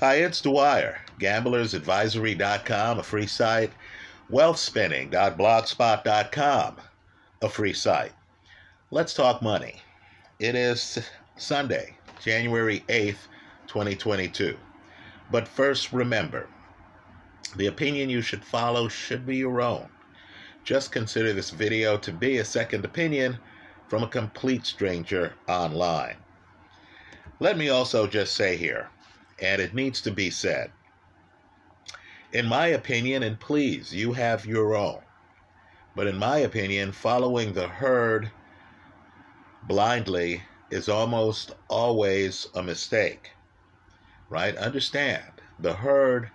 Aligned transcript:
Hi, 0.00 0.16
it's 0.16 0.42
Dwyer, 0.42 0.98
gamblersadvisory.com, 1.18 2.98
a 2.98 3.02
free 3.02 3.26
site, 3.26 3.72
wealthspinning.blogspot.com, 4.30 6.76
a 7.40 7.48
free 7.48 7.72
site. 7.72 8.12
Let's 8.90 9.14
talk 9.14 9.40
money. 9.40 9.76
It 10.38 10.54
is 10.54 10.98
Sunday, 11.38 11.96
January 12.20 12.84
8th, 12.90 13.28
2022. 13.68 14.58
But 15.30 15.48
first, 15.48 15.94
remember 15.94 16.46
the 17.56 17.68
opinion 17.68 18.10
you 18.10 18.20
should 18.20 18.44
follow 18.44 18.88
should 18.88 19.24
be 19.24 19.36
your 19.36 19.62
own. 19.62 19.88
Just 20.62 20.92
consider 20.92 21.32
this 21.32 21.48
video 21.48 21.96
to 21.96 22.12
be 22.12 22.36
a 22.36 22.44
second 22.44 22.84
opinion 22.84 23.38
from 23.88 24.02
a 24.02 24.08
complete 24.08 24.66
stranger 24.66 25.32
online. 25.48 26.16
Let 27.40 27.56
me 27.56 27.70
also 27.70 28.06
just 28.06 28.34
say 28.34 28.58
here, 28.58 28.90
and 29.40 29.60
it 29.60 29.74
needs 29.74 30.00
to 30.02 30.10
be 30.10 30.30
said, 30.30 30.70
in 32.32 32.46
my 32.46 32.66
opinion, 32.66 33.22
and 33.22 33.38
please, 33.38 33.94
you 33.94 34.12
have 34.12 34.44
your 34.44 34.74
own, 34.74 35.00
but 35.94 36.06
in 36.06 36.16
my 36.16 36.38
opinion, 36.38 36.92
following 36.92 37.52
the 37.52 37.68
herd 37.68 38.30
blindly 39.62 40.42
is 40.70 40.88
almost 40.88 41.52
always 41.68 42.46
a 42.54 42.62
mistake, 42.62 43.30
right? 44.28 44.56
Understand, 44.56 45.24
the 45.58 45.74
herd 45.74 46.30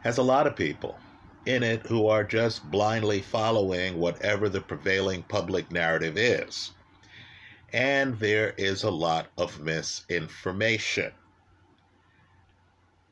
has 0.00 0.18
a 0.18 0.22
lot 0.22 0.46
of 0.46 0.56
people 0.56 0.98
in 1.46 1.62
it 1.62 1.86
who 1.86 2.06
are 2.06 2.24
just 2.24 2.70
blindly 2.70 3.20
following 3.20 3.98
whatever 3.98 4.48
the 4.48 4.60
prevailing 4.60 5.22
public 5.22 5.70
narrative 5.72 6.16
is. 6.18 6.72
And 7.72 8.18
there 8.18 8.54
is 8.58 8.82
a 8.82 8.90
lot 8.90 9.28
of 9.38 9.60
misinformation. 9.60 11.12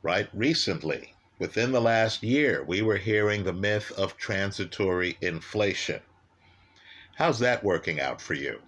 Right? 0.07 0.29
Recently, 0.33 1.15
within 1.41 1.73
the 1.73 1.81
last 1.81 2.23
year, 2.23 2.63
we 2.63 2.81
were 2.81 2.97
hearing 2.97 3.43
the 3.43 3.53
myth 3.53 3.91
of 3.99 4.17
transitory 4.17 5.19
inflation. 5.21 6.01
How's 7.17 7.41
that 7.41 7.65
working 7.65 7.99
out 7.99 8.21
for 8.21 8.35
you? 8.35 8.61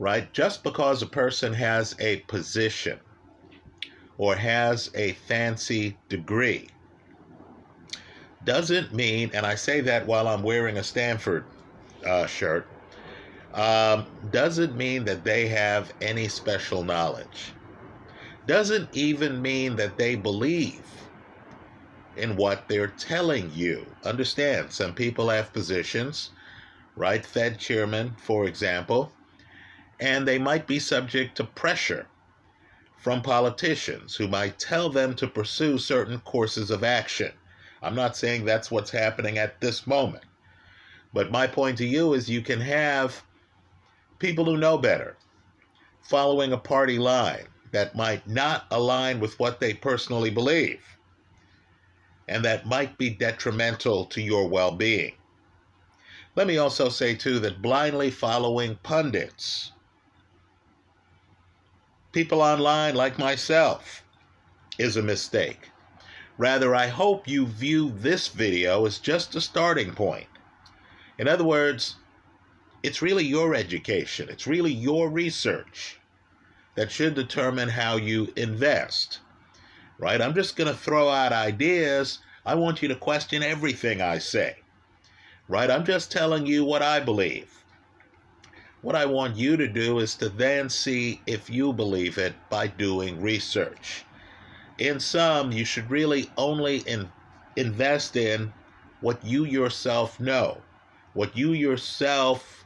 Right? 0.00 0.32
Just 0.32 0.64
because 0.64 1.02
a 1.02 1.06
person 1.06 1.52
has 1.52 1.94
a 2.00 2.16
position 2.26 2.98
or 4.18 4.34
has 4.34 4.90
a 4.96 5.12
fancy 5.12 5.96
degree 6.08 6.66
doesn't 8.44 8.92
mean, 8.92 9.30
and 9.34 9.46
I 9.46 9.54
say 9.54 9.82
that 9.82 10.04
while 10.04 10.26
I'm 10.26 10.42
wearing 10.42 10.78
a 10.78 10.82
Stanford 10.82 11.44
uh, 12.04 12.26
shirt, 12.26 12.66
um, 13.54 14.06
doesn't 14.32 14.76
mean 14.76 15.04
that 15.04 15.22
they 15.22 15.46
have 15.46 15.92
any 16.00 16.26
special 16.26 16.82
knowledge. 16.82 17.52
Doesn't 18.46 18.88
even 18.92 19.40
mean 19.40 19.76
that 19.76 19.96
they 19.96 20.16
believe 20.16 20.82
in 22.16 22.36
what 22.36 22.68
they're 22.68 22.88
telling 22.88 23.50
you. 23.54 23.86
Understand, 24.04 24.72
some 24.72 24.94
people 24.94 25.28
have 25.28 25.52
positions, 25.52 26.30
right? 26.96 27.24
Fed 27.24 27.58
chairman, 27.58 28.14
for 28.18 28.46
example, 28.46 29.12
and 30.00 30.26
they 30.26 30.38
might 30.38 30.66
be 30.66 30.78
subject 30.78 31.36
to 31.36 31.44
pressure 31.44 32.06
from 32.98 33.22
politicians 33.22 34.16
who 34.16 34.28
might 34.28 34.58
tell 34.58 34.90
them 34.90 35.14
to 35.14 35.26
pursue 35.26 35.78
certain 35.78 36.20
courses 36.20 36.70
of 36.70 36.84
action 36.84 37.32
I'm 37.82 37.96
not 37.96 38.16
saying 38.16 38.44
that's 38.44 38.70
what's 38.70 38.90
happening 38.90 39.38
at 39.38 39.60
this 39.60 39.86
moment. 39.86 40.24
But 41.12 41.32
my 41.32 41.46
point 41.46 41.78
to 41.78 41.84
you 41.84 42.14
is 42.14 42.30
you 42.30 42.40
can 42.40 42.60
have 42.60 43.22
people 44.20 44.44
who 44.44 44.56
know 44.56 44.78
better 44.78 45.16
following 46.00 46.52
a 46.52 46.58
party 46.58 46.98
line 46.98 47.46
that 47.72 47.96
might 47.96 48.26
not 48.28 48.66
align 48.70 49.18
with 49.20 49.38
what 49.38 49.60
they 49.60 49.74
personally 49.74 50.30
believe 50.30 50.80
and 52.28 52.44
that 52.44 52.66
might 52.66 52.96
be 52.98 53.10
detrimental 53.10 54.06
to 54.06 54.20
your 54.22 54.48
well 54.48 54.72
being. 54.72 55.12
Let 56.34 56.46
me 56.46 56.56
also 56.56 56.88
say, 56.88 57.14
too, 57.14 57.38
that 57.40 57.60
blindly 57.60 58.10
following 58.10 58.76
pundits, 58.76 59.72
people 62.12 62.40
online 62.40 62.94
like 62.94 63.18
myself, 63.18 64.02
is 64.78 64.96
a 64.96 65.02
mistake. 65.02 65.70
Rather, 66.38 66.74
I 66.74 66.86
hope 66.86 67.28
you 67.28 67.46
view 67.46 67.92
this 67.96 68.28
video 68.28 68.86
as 68.86 68.98
just 68.98 69.34
a 69.34 69.40
starting 69.40 69.92
point. 69.92 70.28
In 71.18 71.28
other 71.28 71.44
words, 71.44 71.96
it's 72.82 73.02
really 73.02 73.24
your 73.24 73.54
education, 73.54 74.28
it's 74.30 74.46
really 74.46 74.72
your 74.72 75.10
research 75.10 76.00
that 76.74 76.90
should 76.90 77.14
determine 77.14 77.68
how 77.68 77.96
you 77.96 78.32
invest. 78.36 79.20
Right? 79.98 80.20
I'm 80.20 80.34
just 80.34 80.56
going 80.56 80.68
to 80.68 80.78
throw 80.78 81.08
out 81.08 81.32
ideas. 81.32 82.18
I 82.44 82.54
want 82.54 82.82
you 82.82 82.88
to 82.88 82.96
question 82.96 83.42
everything 83.42 84.00
I 84.00 84.18
say. 84.18 84.56
Right? 85.48 85.70
I'm 85.70 85.84
just 85.84 86.10
telling 86.10 86.46
you 86.46 86.64
what 86.64 86.82
I 86.82 87.00
believe. 87.00 87.64
What 88.80 88.96
I 88.96 89.06
want 89.06 89.36
you 89.36 89.56
to 89.56 89.68
do 89.68 89.98
is 89.98 90.14
to 90.16 90.28
then 90.28 90.68
see 90.68 91.20
if 91.26 91.48
you 91.48 91.72
believe 91.72 92.18
it 92.18 92.34
by 92.50 92.66
doing 92.66 93.20
research 93.20 94.04
in 94.78 94.98
sum, 94.98 95.52
you 95.52 95.64
should 95.64 95.90
really 95.90 96.30
only 96.36 96.78
in, 96.78 97.10
invest 97.56 98.16
in 98.16 98.52
what 99.00 99.24
you 99.24 99.44
yourself 99.44 100.18
know, 100.18 100.60
what 101.14 101.36
you 101.36 101.52
yourself 101.52 102.64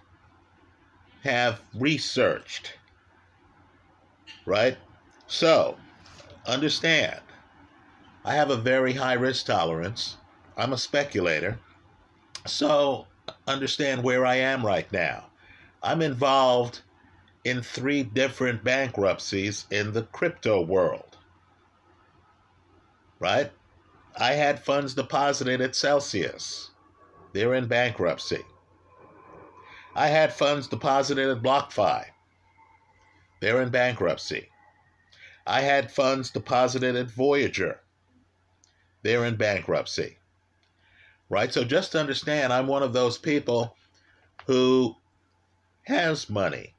have 1.25 1.61
researched. 1.75 2.75
Right? 4.47 4.79
So, 5.27 5.77
understand, 6.47 7.21
I 8.25 8.34
have 8.34 8.51
a 8.51 8.57
very 8.57 8.95
high 8.95 9.15
risk 9.15 9.47
tolerance. 9.47 10.17
I'm 10.57 10.73
a 10.73 10.79
speculator. 10.79 11.59
So, 12.47 13.06
understand 13.47 14.03
where 14.03 14.25
I 14.25 14.37
am 14.37 14.65
right 14.65 14.91
now. 14.93 15.27
I'm 15.83 16.01
involved 16.01 16.81
in 17.45 17.61
three 17.61 18.03
different 18.03 18.65
bankruptcies 18.65 19.67
in 19.71 19.93
the 19.93 20.03
crypto 20.03 20.62
world 20.62 21.17
right? 23.19 23.51
I 24.19 24.33
had 24.33 24.62
funds 24.62 24.95
deposited 24.95 25.61
at 25.61 25.77
Celsius. 25.77 26.71
They're 27.33 27.55
in 27.55 27.67
bankruptcy. 27.67 28.43
I 29.95 30.09
had 30.09 30.33
funds 30.33 30.67
deposited 30.67 31.29
at 31.29 31.43
BlockFi. 31.43 32.05
They're 33.41 33.63
in 33.63 33.71
bankruptcy. 33.71 34.49
I 35.47 35.61
had 35.61 35.93
funds 35.93 36.31
deposited 36.31 36.97
at 36.97 37.11
Voyager. 37.11 37.81
They're 39.03 39.25
in 39.25 39.37
bankruptcy. 39.37 40.19
Right? 41.29 41.53
So 41.53 41.65
just 41.65 41.95
understand, 41.95 42.53
I'm 42.53 42.67
one 42.67 42.83
of 42.83 42.93
those 42.93 43.19
people 43.19 43.77
who 44.47 44.97
has 45.85 46.29
money 46.29 46.75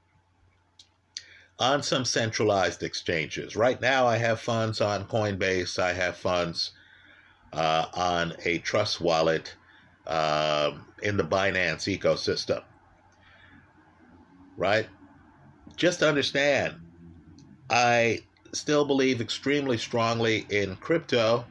on 1.59 1.81
some 1.81 2.05
centralized 2.05 2.83
exchanges. 2.83 3.55
Right 3.55 3.79
now, 3.81 4.05
I 4.05 4.17
have 4.17 4.39
funds 4.39 4.79
on 4.81 5.05
Coinbase. 5.05 5.79
I 5.79 5.93
have 5.93 6.17
funds 6.17 6.71
uh, 7.53 7.85
on 7.93 8.33
a 8.45 8.59
trust 8.59 9.01
wallet 9.01 9.55
um, 10.05 10.85
in 11.01 11.17
the 11.17 11.23
Binance 11.23 11.97
ecosystem. 11.97 12.63
Right? 14.55 14.87
Just 15.77 16.01
understand, 16.01 16.75
I 17.69 18.23
still 18.51 18.83
believe 18.83 19.21
extremely 19.21 19.77
strongly 19.77 20.47
in 20.49 20.75
crypto, 20.77 21.45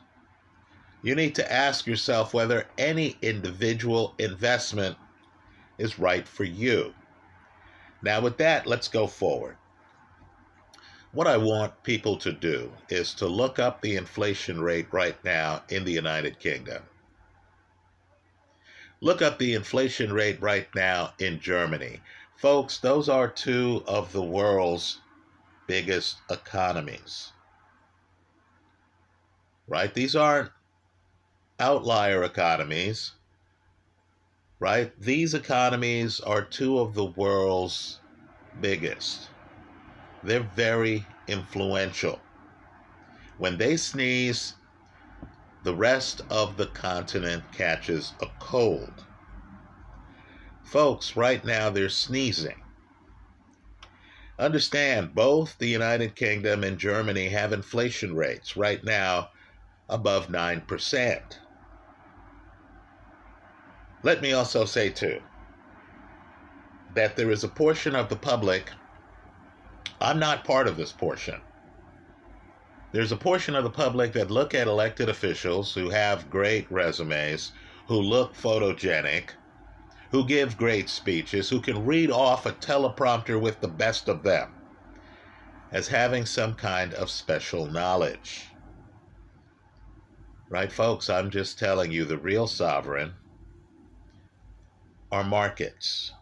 You 1.02 1.14
need 1.14 1.34
to 1.36 1.52
ask 1.52 1.86
yourself 1.86 2.34
whether 2.34 2.66
any 2.76 3.16
individual 3.22 4.14
investment 4.18 4.96
is 5.78 5.98
right 5.98 6.26
for 6.26 6.44
you. 6.44 6.92
Now, 8.02 8.20
with 8.20 8.36
that, 8.38 8.66
let's 8.66 8.88
go 8.88 9.06
forward. 9.06 9.56
What 11.12 11.26
I 11.26 11.36
want 11.36 11.82
people 11.84 12.16
to 12.18 12.32
do 12.32 12.72
is 12.88 13.14
to 13.14 13.26
look 13.26 13.58
up 13.58 13.80
the 13.80 13.96
inflation 13.96 14.60
rate 14.60 14.88
right 14.92 15.16
now 15.24 15.62
in 15.68 15.84
the 15.84 15.92
United 15.92 16.38
Kingdom. 16.38 16.82
Look 19.00 19.22
up 19.22 19.38
the 19.38 19.54
inflation 19.54 20.12
rate 20.12 20.40
right 20.42 20.68
now 20.74 21.14
in 21.18 21.40
Germany. 21.40 22.00
Folks, 22.36 22.78
those 22.78 23.08
are 23.08 23.28
two 23.28 23.84
of 23.86 24.12
the 24.12 24.22
world's 24.22 25.00
biggest 25.66 26.18
economies. 26.30 27.32
Right? 29.68 29.92
These 29.94 30.16
aren't 30.16 30.50
outlier 31.60 32.22
economies. 32.24 33.12
right? 34.60 34.92
These 35.00 35.34
economies 35.34 36.20
are 36.20 36.44
two 36.44 36.78
of 36.78 36.94
the 36.94 37.04
world's 37.06 38.00
biggest. 38.58 39.32
They're 40.22 40.42
very 40.42 41.12
influential. 41.26 42.26
When 43.36 43.58
they 43.58 43.76
sneeze, 43.76 44.56
the 45.62 45.76
rest 45.76 46.20
of 46.30 46.56
the 46.56 46.66
continent 46.66 47.52
catches 47.52 48.14
a 48.20 48.26
cold. 48.40 49.06
Folks, 50.62 51.16
right 51.16 51.44
now 51.44 51.70
they're 51.70 51.88
sneezing. 51.88 52.62
Understand, 54.38 55.14
both 55.14 55.58
the 55.58 55.68
United 55.68 56.16
Kingdom 56.16 56.64
and 56.64 56.78
Germany 56.78 57.28
have 57.30 57.52
inflation 57.52 58.14
rates 58.16 58.56
right 58.56 58.82
now 58.84 59.30
above 59.88 60.28
9%. 60.28 61.38
Let 64.02 64.22
me 64.22 64.32
also 64.32 64.64
say, 64.64 64.90
too, 64.90 65.20
that 66.94 67.16
there 67.16 67.30
is 67.30 67.44
a 67.44 67.48
portion 67.48 67.96
of 67.96 68.08
the 68.08 68.16
public, 68.16 68.70
I'm 70.00 70.18
not 70.18 70.44
part 70.44 70.68
of 70.68 70.76
this 70.76 70.92
portion. 70.92 71.40
There's 72.92 73.12
a 73.12 73.16
portion 73.16 73.54
of 73.54 73.64
the 73.64 73.70
public 73.70 74.12
that 74.12 74.30
look 74.30 74.54
at 74.54 74.66
elected 74.66 75.08
officials 75.08 75.74
who 75.74 75.90
have 75.90 76.30
great 76.30 76.70
resumes, 76.70 77.52
who 77.86 78.00
look 78.00 78.34
photogenic, 78.34 79.30
who 80.10 80.24
give 80.24 80.56
great 80.56 80.88
speeches, 80.88 81.50
who 81.50 81.60
can 81.60 81.84
read 81.84 82.10
off 82.10 82.46
a 82.46 82.52
teleprompter 82.52 83.38
with 83.38 83.60
the 83.60 83.68
best 83.68 84.08
of 84.08 84.22
them, 84.22 84.54
as 85.70 85.88
having 85.88 86.24
some 86.24 86.54
kind 86.54 86.94
of 86.94 87.10
special 87.10 87.66
knowledge. 87.66 88.46
Right, 90.48 90.72
folks? 90.72 91.10
I'm 91.10 91.30
just 91.30 91.58
telling 91.58 91.92
you 91.92 92.06
the 92.06 92.16
real 92.16 92.46
sovereign 92.46 93.12
are 95.10 95.24
markets, 95.24 96.12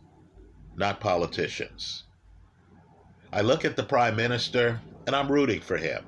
not 0.76 1.00
politicians. 1.00 2.04
I 3.32 3.40
look 3.40 3.64
at 3.64 3.76
the 3.76 3.82
Prime 3.82 4.16
Minister 4.16 4.80
and 5.06 5.16
I'm 5.16 5.30
rooting 5.30 5.60
for 5.60 5.76
him 5.76 6.04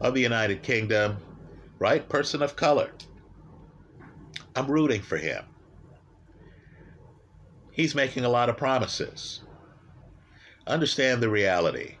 of 0.00 0.14
the 0.14 0.20
United 0.20 0.62
Kingdom, 0.62 1.18
right? 1.78 2.08
Person 2.08 2.42
of 2.42 2.56
color. 2.56 2.92
I'm 4.54 4.70
rooting 4.70 5.02
for 5.02 5.16
him. 5.16 5.44
He's 7.72 7.94
making 7.94 8.24
a 8.24 8.28
lot 8.28 8.48
of 8.48 8.56
promises. 8.56 9.40
Understand 10.66 11.22
the 11.22 11.28
reality. 11.28 11.96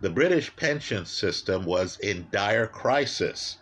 The 0.00 0.10
British 0.10 0.54
pension 0.56 1.06
system 1.06 1.64
was 1.64 1.98
in 1.98 2.28
dire 2.30 2.66
crisis 2.66 3.58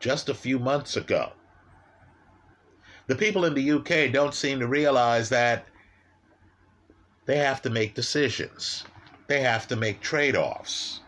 just 0.00 0.28
a 0.28 0.34
few 0.34 0.58
months 0.58 0.96
ago. 0.96 1.32
The 3.06 3.16
people 3.16 3.44
in 3.44 3.54
the 3.54 3.72
UK 3.72 4.12
don't 4.12 4.34
seem 4.34 4.60
to 4.60 4.66
realize 4.66 5.28
that 5.30 5.66
they 7.26 7.38
have 7.38 7.62
to 7.62 7.70
make 7.70 7.94
decisions, 7.94 8.84
they 9.26 9.40
have 9.40 9.66
to 9.68 9.76
make 9.76 10.00
trade 10.00 10.36
offs. 10.36 11.00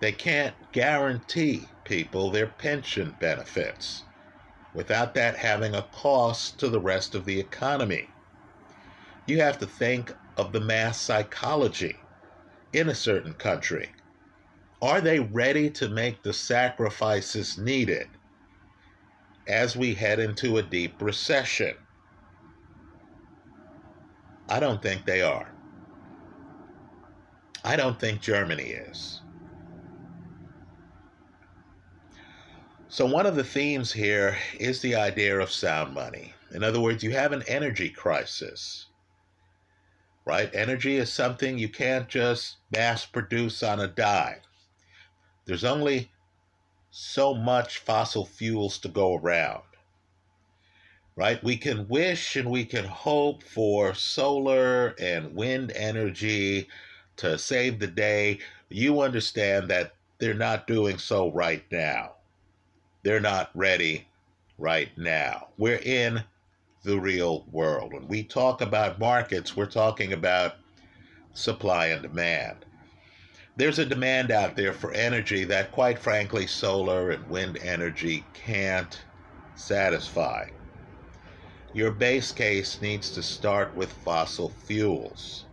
They 0.00 0.12
can't 0.12 0.54
guarantee 0.72 1.68
people 1.84 2.30
their 2.30 2.46
pension 2.46 3.16
benefits 3.20 4.02
without 4.74 5.14
that 5.14 5.36
having 5.36 5.74
a 5.74 5.86
cost 5.92 6.58
to 6.58 6.68
the 6.68 6.80
rest 6.80 7.14
of 7.14 7.24
the 7.24 7.38
economy. 7.38 8.08
You 9.26 9.40
have 9.40 9.58
to 9.60 9.66
think 9.66 10.12
of 10.36 10.52
the 10.52 10.60
mass 10.60 11.00
psychology 11.00 11.96
in 12.72 12.88
a 12.88 12.94
certain 12.94 13.34
country. 13.34 13.90
Are 14.82 15.00
they 15.00 15.20
ready 15.20 15.70
to 15.70 15.88
make 15.88 16.22
the 16.22 16.32
sacrifices 16.32 17.56
needed 17.56 18.08
as 19.46 19.76
we 19.76 19.94
head 19.94 20.18
into 20.18 20.58
a 20.58 20.62
deep 20.62 21.00
recession? 21.00 21.74
I 24.48 24.60
don't 24.60 24.82
think 24.82 25.04
they 25.04 25.22
are. 25.22 25.50
I 27.64 27.76
don't 27.76 27.98
think 27.98 28.20
Germany 28.20 28.64
is. 28.64 29.20
So, 32.88 33.06
one 33.06 33.26
of 33.26 33.36
the 33.36 33.44
themes 33.44 33.92
here 33.92 34.36
is 34.60 34.80
the 34.80 34.94
idea 34.94 35.38
of 35.38 35.50
sound 35.50 35.94
money. 35.94 36.34
In 36.52 36.62
other 36.62 36.80
words, 36.80 37.02
you 37.02 37.10
have 37.12 37.32
an 37.32 37.42
energy 37.48 37.88
crisis 37.88 38.86
right? 40.24 40.50
Energy 40.54 40.96
is 40.96 41.12
something 41.12 41.58
you 41.58 41.68
can't 41.68 42.08
just 42.08 42.56
mass 42.74 43.04
produce 43.04 43.62
on 43.62 43.80
a 43.80 43.88
dime. 43.88 44.40
There's 45.44 45.64
only 45.64 46.10
so 46.96 47.34
much 47.34 47.78
fossil 47.78 48.24
fuels 48.24 48.78
to 48.78 48.86
go 48.86 49.16
around, 49.16 49.64
right? 51.16 51.42
We 51.42 51.56
can 51.56 51.88
wish 51.88 52.36
and 52.36 52.48
we 52.48 52.64
can 52.64 52.84
hope 52.84 53.42
for 53.42 53.94
solar 53.94 54.94
and 55.00 55.34
wind 55.34 55.72
energy 55.74 56.68
to 57.16 57.36
save 57.36 57.80
the 57.80 57.88
day. 57.88 58.38
You 58.68 59.00
understand 59.00 59.68
that 59.70 59.96
they're 60.18 60.34
not 60.34 60.68
doing 60.68 60.98
so 60.98 61.32
right 61.32 61.64
now. 61.72 62.12
They're 63.02 63.18
not 63.18 63.50
ready 63.56 64.06
right 64.56 64.96
now. 64.96 65.48
We're 65.58 65.82
in 65.82 66.22
the 66.84 67.00
real 67.00 67.44
world. 67.50 67.92
When 67.92 68.06
we 68.06 68.22
talk 68.22 68.60
about 68.60 69.00
markets, 69.00 69.56
we're 69.56 69.66
talking 69.66 70.12
about 70.12 70.58
supply 71.32 71.86
and 71.86 72.02
demand. 72.02 72.63
There's 73.56 73.78
a 73.78 73.86
demand 73.86 74.32
out 74.32 74.56
there 74.56 74.72
for 74.72 74.92
energy 74.92 75.44
that, 75.44 75.70
quite 75.70 75.98
frankly, 75.98 76.46
solar 76.46 77.10
and 77.10 77.28
wind 77.28 77.56
energy 77.58 78.24
can't 78.34 79.00
satisfy. 79.54 80.48
Your 81.72 81.92
base 81.92 82.32
case 82.32 82.80
needs 82.82 83.10
to 83.10 83.22
start 83.22 83.74
with 83.76 83.92
fossil 83.92 84.48
fuels. 84.48 85.44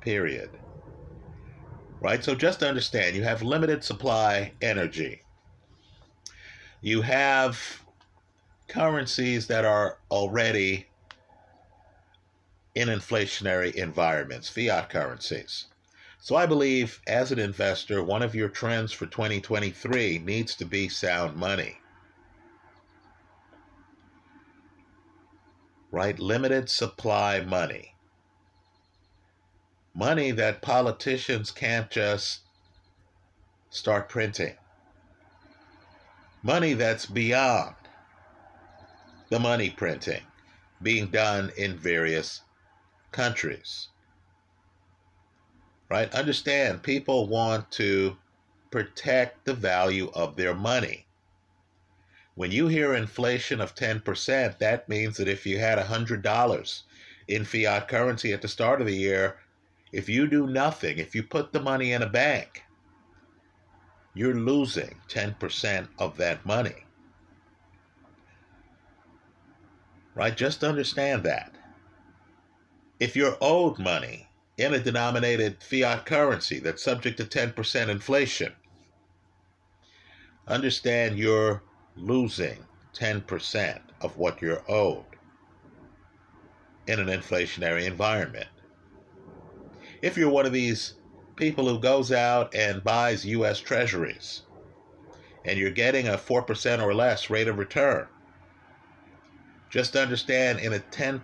Period. 0.00 0.50
Right? 2.00 2.22
So 2.22 2.34
just 2.34 2.62
understand 2.62 3.16
you 3.16 3.22
have 3.22 3.42
limited 3.42 3.82
supply 3.82 4.52
energy. 4.60 5.22
You 6.82 7.02
have 7.02 7.82
currencies 8.68 9.46
that 9.46 9.64
are 9.64 9.98
already 10.10 10.88
in 12.74 12.88
inflationary 12.88 13.74
environments, 13.74 14.48
fiat 14.48 14.88
currencies. 14.90 15.69
So 16.22 16.36
I 16.36 16.44
believe 16.44 17.00
as 17.06 17.32
an 17.32 17.38
investor, 17.38 18.04
one 18.04 18.22
of 18.22 18.34
your 18.34 18.50
trends 18.50 18.92
for 18.92 19.06
2023 19.06 20.18
needs 20.18 20.54
to 20.56 20.66
be 20.66 20.88
sound 20.88 21.34
money. 21.34 21.78
Right? 25.90 26.18
Limited 26.18 26.68
supply 26.68 27.40
money. 27.40 27.94
Money 29.94 30.30
that 30.32 30.60
politicians 30.60 31.50
can't 31.50 31.90
just 31.90 32.40
start 33.70 34.10
printing. 34.10 34.56
Money 36.42 36.74
that's 36.74 37.06
beyond 37.06 37.76
the 39.30 39.38
money 39.38 39.70
printing 39.70 40.22
being 40.82 41.06
done 41.06 41.50
in 41.56 41.78
various 41.78 42.42
countries. 43.10 43.88
Right? 45.90 46.12
Understand, 46.14 46.82
people 46.82 47.26
want 47.26 47.70
to 47.72 48.16
protect 48.70 49.44
the 49.44 49.54
value 49.54 50.10
of 50.14 50.36
their 50.36 50.54
money. 50.54 51.06
When 52.36 52.52
you 52.52 52.68
hear 52.68 52.94
inflation 52.94 53.60
of 53.60 53.74
10%, 53.74 54.58
that 54.58 54.88
means 54.88 55.16
that 55.16 55.28
if 55.28 55.44
you 55.44 55.58
had 55.58 55.78
$100 55.78 56.82
in 57.26 57.44
fiat 57.44 57.88
currency 57.88 58.32
at 58.32 58.40
the 58.40 58.48
start 58.48 58.80
of 58.80 58.86
the 58.86 58.96
year, 58.96 59.38
if 59.92 60.08
you 60.08 60.28
do 60.28 60.46
nothing, 60.46 60.98
if 60.98 61.14
you 61.14 61.24
put 61.24 61.52
the 61.52 61.60
money 61.60 61.92
in 61.92 62.02
a 62.02 62.08
bank, 62.08 62.62
you're 64.14 64.34
losing 64.34 64.94
10% 65.08 65.88
of 65.98 66.16
that 66.16 66.46
money. 66.46 66.84
right? 70.14 70.36
Just 70.36 70.64
understand 70.64 71.22
that. 71.22 71.54
If 72.98 73.16
you're 73.16 73.38
owed 73.40 73.78
money 73.78 74.28
in 74.60 74.74
a 74.74 74.78
denominated 74.78 75.62
fiat 75.62 76.04
currency 76.04 76.58
that's 76.58 76.82
subject 76.82 77.16
to 77.16 77.24
10% 77.24 77.88
inflation, 77.88 78.52
understand 80.46 81.18
you're 81.18 81.62
losing 81.96 82.58
10% 82.94 83.80
of 84.02 84.18
what 84.18 84.42
you're 84.42 84.62
owed 84.68 85.04
in 86.86 87.00
an 87.00 87.06
inflationary 87.06 87.86
environment. 87.86 88.48
If 90.02 90.18
you're 90.18 90.30
one 90.30 90.44
of 90.44 90.52
these 90.52 90.94
people 91.36 91.66
who 91.66 91.78
goes 91.78 92.12
out 92.12 92.54
and 92.54 92.84
buys 92.84 93.24
US 93.24 93.60
treasuries 93.60 94.42
and 95.46 95.58
you're 95.58 95.70
getting 95.70 96.08
a 96.08 96.18
4% 96.18 96.82
or 96.82 96.92
less 96.92 97.30
rate 97.30 97.48
of 97.48 97.56
return, 97.56 98.06
just 99.70 99.96
understand 99.96 100.58
in 100.58 100.74
a 100.74 100.80
10% 100.80 101.20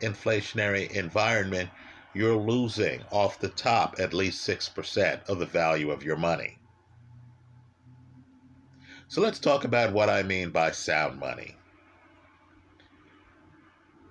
inflationary 0.00 0.90
environment, 0.90 1.70
you're 2.16 2.36
losing 2.36 3.02
off 3.10 3.38
the 3.38 3.48
top 3.48 3.96
at 3.98 4.14
least 4.14 4.48
6% 4.48 5.28
of 5.28 5.38
the 5.38 5.44
value 5.44 5.90
of 5.90 6.02
your 6.02 6.16
money. 6.16 6.58
So 9.08 9.20
let's 9.20 9.38
talk 9.38 9.64
about 9.64 9.92
what 9.92 10.08
I 10.08 10.22
mean 10.22 10.50
by 10.50 10.70
sound 10.70 11.20
money. 11.20 11.56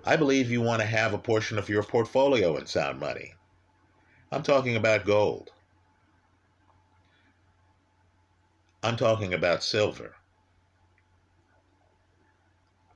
I 0.05 0.15
believe 0.15 0.51
you 0.51 0.61
want 0.61 0.81
to 0.81 0.87
have 0.87 1.13
a 1.13 1.17
portion 1.17 1.57
of 1.57 1.67
your 1.67 1.81
portfolio 1.81 2.55
in 2.57 2.67
sound 2.67 2.99
money. 2.99 3.33
I'm 4.31 4.43
talking 4.43 4.75
about 4.75 5.05
gold. 5.05 5.49
I'm 8.83 8.97
talking 8.97 9.33
about 9.33 9.63
silver. 9.63 10.15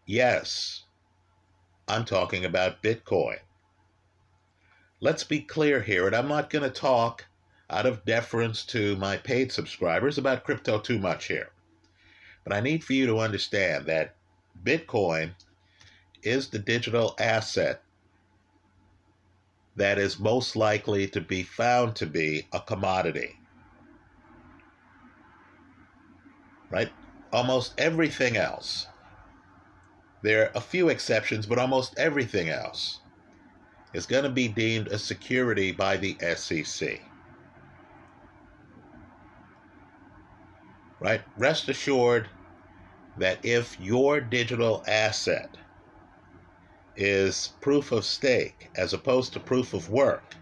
Yes, 0.05 0.83
I'm 1.87 2.05
talking 2.05 2.45
about 2.45 2.83
Bitcoin. 2.83 3.39
Let's 5.01 5.23
be 5.23 5.39
clear 5.39 5.81
here, 5.81 6.07
and 6.07 6.15
I'm 6.15 6.27
not 6.27 6.49
going 6.49 6.63
to 6.63 6.69
talk 6.69 7.25
out 7.69 7.85
of 7.85 8.03
deference 8.03 8.65
to 8.65 8.97
my 8.97 9.15
paid 9.15 9.49
subscribers 9.49 10.17
about 10.17 10.43
crypto 10.43 10.77
too 10.77 10.99
much 10.99 11.27
here. 11.27 11.51
But 12.43 12.51
I 12.51 12.59
need 12.59 12.83
for 12.83 12.91
you 12.91 13.05
to 13.05 13.19
understand 13.19 13.85
that 13.85 14.15
Bitcoin 14.61 15.35
is 16.21 16.49
the 16.49 16.59
digital 16.59 17.15
asset 17.17 17.81
that 19.77 19.97
is 19.97 20.19
most 20.19 20.57
likely 20.57 21.07
to 21.07 21.21
be 21.21 21.43
found 21.43 21.95
to 21.95 22.05
be 22.05 22.47
a 22.51 22.59
commodity. 22.59 23.39
Right? 26.69 26.91
Almost 27.31 27.73
everything 27.77 28.35
else. 28.35 28.87
There 30.23 30.43
are 30.43 30.51
a 30.55 30.61
few 30.61 30.89
exceptions, 30.89 31.45
but 31.45 31.57
almost 31.57 31.97
everything 31.97 32.49
else 32.49 32.98
is 33.93 34.05
going 34.05 34.24
to 34.24 34.29
be 34.29 34.48
deemed 34.48 34.88
a 34.88 35.00
security 35.00 35.72
by 35.72 35.98
the 35.98 36.17
SEC. 36.36 37.01
Right? 41.00 41.22
Rest 41.38 41.69
assured 41.69 42.27
that 43.17 43.43
if 43.43 43.79
your 43.79 44.22
digital 44.22 44.84
asset 44.88 45.55
is 46.96 47.53
proof 47.62 47.91
of 47.91 48.05
stake 48.05 48.69
as 48.75 48.93
opposed 48.93 49.34
to 49.34 49.39
proof 49.39 49.74
of 49.74 49.89
work, 49.89 50.36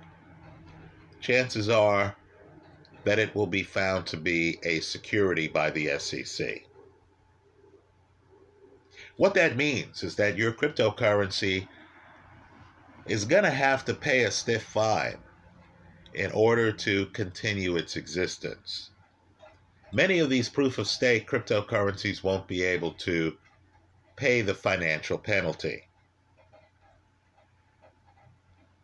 chances 1.21 1.69
are 1.69 2.15
that 3.03 3.19
it 3.19 3.33
will 3.35 3.47
be 3.47 3.63
found 3.63 4.05
to 4.07 4.17
be 4.17 4.59
a 4.63 4.79
security 4.79 5.47
by 5.47 5.69
the 5.69 5.97
SEC. 5.99 6.63
What 9.15 9.33
that 9.35 9.55
means 9.55 10.03
is 10.03 10.15
that 10.15 10.37
your 10.37 10.51
cryptocurrency 10.51 11.67
is 13.07 13.25
going 13.25 13.43
to 13.43 13.49
have 13.49 13.85
to 13.85 13.93
pay 13.93 14.23
a 14.23 14.31
stiff 14.31 14.63
fine 14.63 15.17
in 16.13 16.31
order 16.31 16.71
to 16.71 17.05
continue 17.07 17.75
its 17.75 17.95
existence. 17.95 18.89
Many 19.93 20.19
of 20.19 20.29
these 20.29 20.49
proof 20.49 20.77
of 20.77 20.87
stake 20.87 21.29
cryptocurrencies 21.29 22.23
won't 22.23 22.47
be 22.47 22.63
able 22.63 22.91
to 22.93 23.37
pay 24.15 24.41
the 24.41 24.53
financial 24.53 25.17
penalty. 25.17 25.83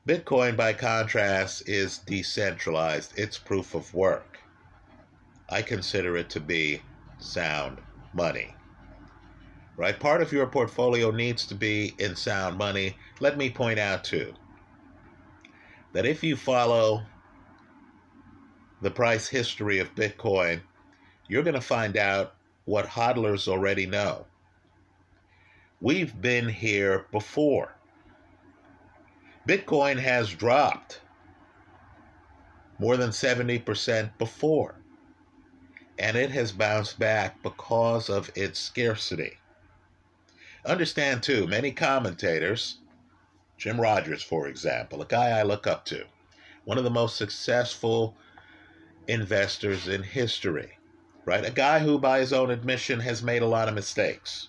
Bitcoin, 0.08 0.56
by 0.56 0.74
contrast, 0.74 1.68
is 1.68 1.98
decentralized. 1.98 3.14
It's 3.18 3.38
proof 3.38 3.74
of 3.74 3.94
work. 3.94 4.38
I 5.50 5.62
consider 5.62 6.18
it 6.18 6.30
to 6.32 6.40
be 6.40 6.82
sound 7.20 7.80
money. 8.14 8.56
Right? 9.76 10.00
Part 10.00 10.22
of 10.22 10.32
your 10.32 10.48
portfolio 10.48 11.10
needs 11.12 11.48
to 11.48 11.56
be 11.56 11.96
in 11.98 12.16
sound 12.16 12.58
money. 12.58 12.96
Let 13.20 13.38
me 13.38 13.50
point 13.50 13.80
out, 13.80 14.04
too, 14.04 14.34
that 15.94 16.06
if 16.06 16.24
you 16.24 16.36
follow 16.36 17.04
the 18.82 18.92
price 18.92 19.28
history 19.28 19.80
of 19.80 19.96
Bitcoin, 19.96 20.62
you're 21.28 21.44
going 21.44 21.56
to 21.56 21.62
find 21.62 21.98
out 21.98 22.36
what 22.66 22.86
hodlers 22.86 23.48
already 23.48 23.86
know. 23.86 24.26
We've 25.82 26.22
been 26.22 26.48
here 26.48 27.08
before. 27.12 27.76
Bitcoin 29.48 30.00
has 30.00 30.34
dropped 30.34 31.02
more 32.80 32.96
than 32.96 33.10
70% 33.10 34.18
before, 34.18 34.76
and 35.98 36.16
it 36.16 36.32
has 36.32 36.52
bounced 36.52 37.00
back 37.00 37.42
because 37.44 38.10
of 38.10 38.32
its 38.36 38.60
scarcity. 38.60 39.38
Understand, 40.66 41.22
too, 41.22 41.46
many 41.46 41.72
commentators, 41.72 42.78
Jim 43.58 43.82
Rogers, 43.82 44.24
for 44.24 44.48
example, 44.48 45.02
a 45.02 45.06
guy 45.06 45.38
I 45.38 45.44
look 45.44 45.68
up 45.68 45.84
to, 45.86 46.06
one 46.64 46.78
of 46.78 46.86
the 46.86 46.90
most 46.90 47.18
successful 47.18 48.16
investors 49.08 49.90
in 49.90 50.04
history, 50.04 50.78
right? 51.26 51.46
A 51.46 51.52
guy 51.52 51.80
who, 51.80 52.00
by 52.00 52.20
his 52.20 52.32
own 52.32 52.50
admission, 52.50 53.02
has 53.02 53.22
made 53.22 53.42
a 53.42 53.48
lot 53.48 53.68
of 53.68 53.76
mistakes, 53.76 54.48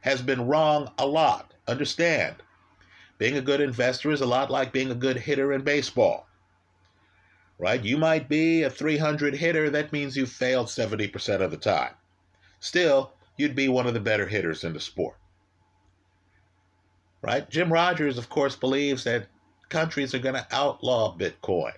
has 0.00 0.22
been 0.22 0.46
wrong 0.46 0.90
a 0.96 1.06
lot. 1.06 1.52
Understand, 1.68 2.36
being 3.18 3.36
a 3.36 3.42
good 3.42 3.60
investor 3.60 4.10
is 4.10 4.22
a 4.22 4.26
lot 4.26 4.50
like 4.50 4.72
being 4.72 4.90
a 4.90 4.94
good 4.94 5.18
hitter 5.18 5.52
in 5.52 5.60
baseball. 5.60 6.26
Right? 7.58 7.84
You 7.84 7.98
might 7.98 8.26
be 8.26 8.62
a 8.62 8.70
300 8.70 9.34
hitter, 9.34 9.68
that 9.68 9.92
means 9.92 10.16
you 10.16 10.24
failed 10.24 10.68
70% 10.68 11.42
of 11.42 11.50
the 11.50 11.58
time. 11.58 11.92
Still, 12.58 13.12
you'd 13.36 13.54
be 13.54 13.68
one 13.68 13.86
of 13.86 13.92
the 13.92 14.00
better 14.00 14.26
hitters 14.26 14.64
in 14.64 14.72
the 14.72 14.80
sport. 14.80 15.16
Right? 17.22 17.48
Jim 17.48 17.72
Rogers, 17.72 18.18
of 18.18 18.28
course, 18.28 18.56
believes 18.56 19.04
that 19.04 19.28
countries 19.68 20.12
are 20.12 20.18
going 20.18 20.34
to 20.34 20.46
outlaw 20.50 21.16
Bitcoin. 21.16 21.74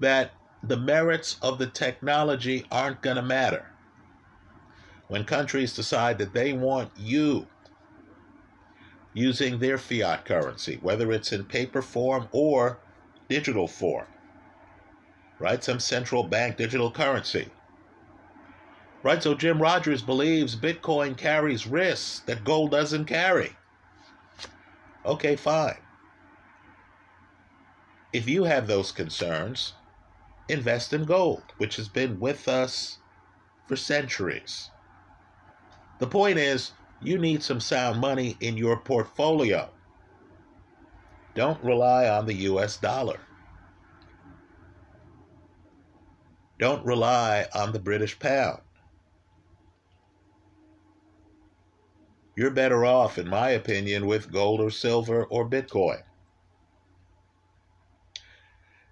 That 0.00 0.32
the 0.62 0.78
merits 0.78 1.36
of 1.42 1.58
the 1.58 1.66
technology 1.66 2.66
aren't 2.72 3.02
going 3.02 3.16
to 3.16 3.22
matter. 3.22 3.66
When 5.08 5.24
countries 5.24 5.74
decide 5.74 6.16
that 6.18 6.32
they 6.32 6.54
want 6.54 6.90
you 6.96 7.46
using 9.12 9.58
their 9.58 9.76
fiat 9.76 10.24
currency, 10.24 10.78
whether 10.80 11.12
it's 11.12 11.30
in 11.30 11.44
paper 11.44 11.82
form 11.82 12.28
or 12.32 12.78
digital 13.28 13.68
form, 13.68 14.06
right? 15.38 15.62
Some 15.62 15.78
central 15.78 16.24
bank 16.24 16.56
digital 16.56 16.90
currency. 16.90 17.48
Right, 19.02 19.22
so 19.22 19.34
Jim 19.34 19.60
Rogers 19.60 20.00
believes 20.00 20.56
Bitcoin 20.56 21.14
carries 21.14 21.66
risks 21.66 22.20
that 22.20 22.42
gold 22.42 22.70
doesn't 22.70 23.04
carry. 23.04 23.54
Okay, 25.06 25.36
fine. 25.36 25.76
If 28.12 28.28
you 28.28 28.44
have 28.44 28.66
those 28.66 28.92
concerns, 28.92 29.74
invest 30.48 30.92
in 30.92 31.04
gold, 31.04 31.42
which 31.58 31.76
has 31.76 31.88
been 31.88 32.20
with 32.20 32.48
us 32.48 32.98
for 33.66 33.76
centuries. 33.76 34.70
The 35.98 36.06
point 36.06 36.38
is, 36.38 36.72
you 37.02 37.18
need 37.18 37.42
some 37.42 37.60
sound 37.60 38.00
money 38.00 38.36
in 38.40 38.56
your 38.56 38.78
portfolio. 38.78 39.68
Don't 41.34 41.62
rely 41.62 42.08
on 42.08 42.26
the 42.26 42.34
US 42.34 42.76
dollar. 42.76 43.20
Don't 46.58 46.84
rely 46.86 47.46
on 47.54 47.72
the 47.72 47.80
British 47.80 48.18
pound. 48.18 48.60
You're 52.36 52.50
better 52.50 52.84
off, 52.84 53.16
in 53.16 53.28
my 53.28 53.50
opinion, 53.50 54.06
with 54.06 54.32
gold 54.32 54.60
or 54.60 54.70
silver 54.70 55.24
or 55.24 55.48
Bitcoin. 55.48 56.02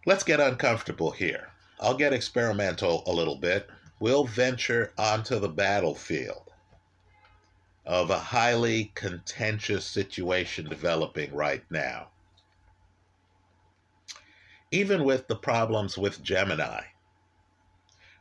Let's 0.06 0.24
get 0.24 0.40
uncomfortable 0.40 1.10
here. 1.10 1.48
I'll 1.80 1.96
get 1.96 2.12
experimental 2.12 3.02
a 3.06 3.12
little 3.12 3.36
bit. 3.36 3.68
We'll 3.98 4.24
venture 4.24 4.92
onto 4.96 5.38
the 5.38 5.48
battlefield 5.48 6.50
of 7.84 8.10
a 8.10 8.18
highly 8.18 8.92
contentious 8.94 9.84
situation 9.84 10.68
developing 10.68 11.34
right 11.34 11.64
now. 11.70 12.10
Even 14.70 15.04
with 15.04 15.26
the 15.26 15.36
problems 15.36 15.98
with 15.98 16.22
Gemini, 16.22 16.82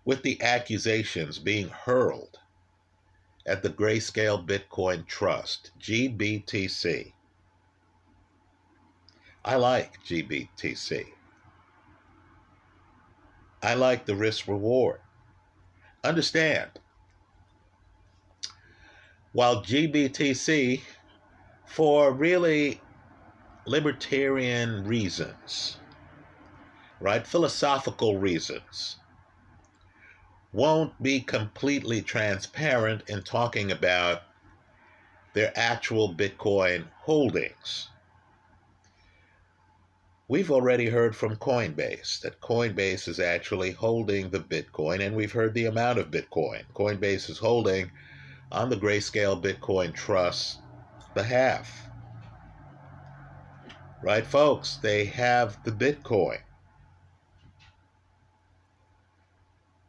with 0.03 0.23
the 0.23 0.41
accusations 0.41 1.37
being 1.37 1.69
hurled 1.69 2.39
at 3.45 3.63
the 3.63 3.69
Grayscale 3.69 4.45
Bitcoin 4.45 5.05
Trust, 5.07 5.71
GBTC. 5.79 7.13
I 9.43 9.55
like 9.55 10.03
GBTC. 10.03 11.05
I 13.63 13.73
like 13.73 14.05
the 14.05 14.15
risk 14.15 14.47
reward. 14.47 14.99
Understand, 16.03 16.71
while 19.33 19.63
GBTC, 19.63 20.81
for 21.65 22.11
really 22.11 22.81
libertarian 23.65 24.83
reasons, 24.83 25.77
right, 26.99 27.25
philosophical 27.25 28.17
reasons, 28.17 28.97
won't 30.53 31.01
be 31.01 31.21
completely 31.21 32.01
transparent 32.01 33.03
in 33.07 33.23
talking 33.23 33.71
about 33.71 34.21
their 35.33 35.51
actual 35.55 36.13
Bitcoin 36.13 36.87
holdings. 36.99 37.89
We've 40.27 40.51
already 40.51 40.87
heard 40.89 41.15
from 41.15 41.35
Coinbase 41.35 42.21
that 42.21 42.41
Coinbase 42.41 43.07
is 43.07 43.19
actually 43.19 43.71
holding 43.71 44.29
the 44.29 44.39
Bitcoin, 44.39 45.05
and 45.05 45.15
we've 45.15 45.31
heard 45.31 45.53
the 45.53 45.65
amount 45.65 45.99
of 45.99 46.11
Bitcoin 46.11 46.63
Coinbase 46.73 47.29
is 47.29 47.39
holding 47.39 47.91
on 48.51 48.69
the 48.69 48.77
Grayscale 48.77 49.41
Bitcoin 49.41 49.93
Trust 49.93 50.59
behalf. 51.13 51.89
Right, 54.01 54.25
folks? 54.25 54.77
They 54.77 55.05
have 55.05 55.59
the 55.63 55.71
Bitcoin. 55.71 56.39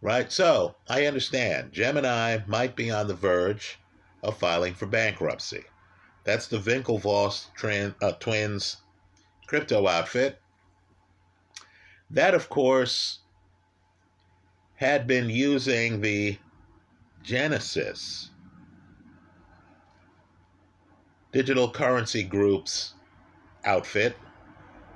Right? 0.02 0.30
So, 0.32 0.74
I 0.88 1.06
understand 1.06 1.72
Gemini 1.72 2.38
might 2.48 2.74
be 2.74 2.90
on 2.90 3.06
the 3.06 3.14
verge 3.14 3.78
of 4.20 4.36
filing 4.36 4.74
for 4.74 4.86
bankruptcy. 4.86 5.62
That's 6.24 6.48
the 6.48 6.58
Winklevoss 6.58 7.46
uh, 8.02 8.12
twins 8.18 8.78
crypto 9.46 9.86
outfit. 9.86 10.40
That, 12.10 12.34
of 12.34 12.48
course, 12.48 13.20
had 14.74 15.06
been 15.06 15.30
using 15.30 16.00
the 16.00 16.36
Genesis 17.22 18.30
digital 21.30 21.70
currency 21.70 22.24
group's 22.24 22.94
outfit 23.64 24.16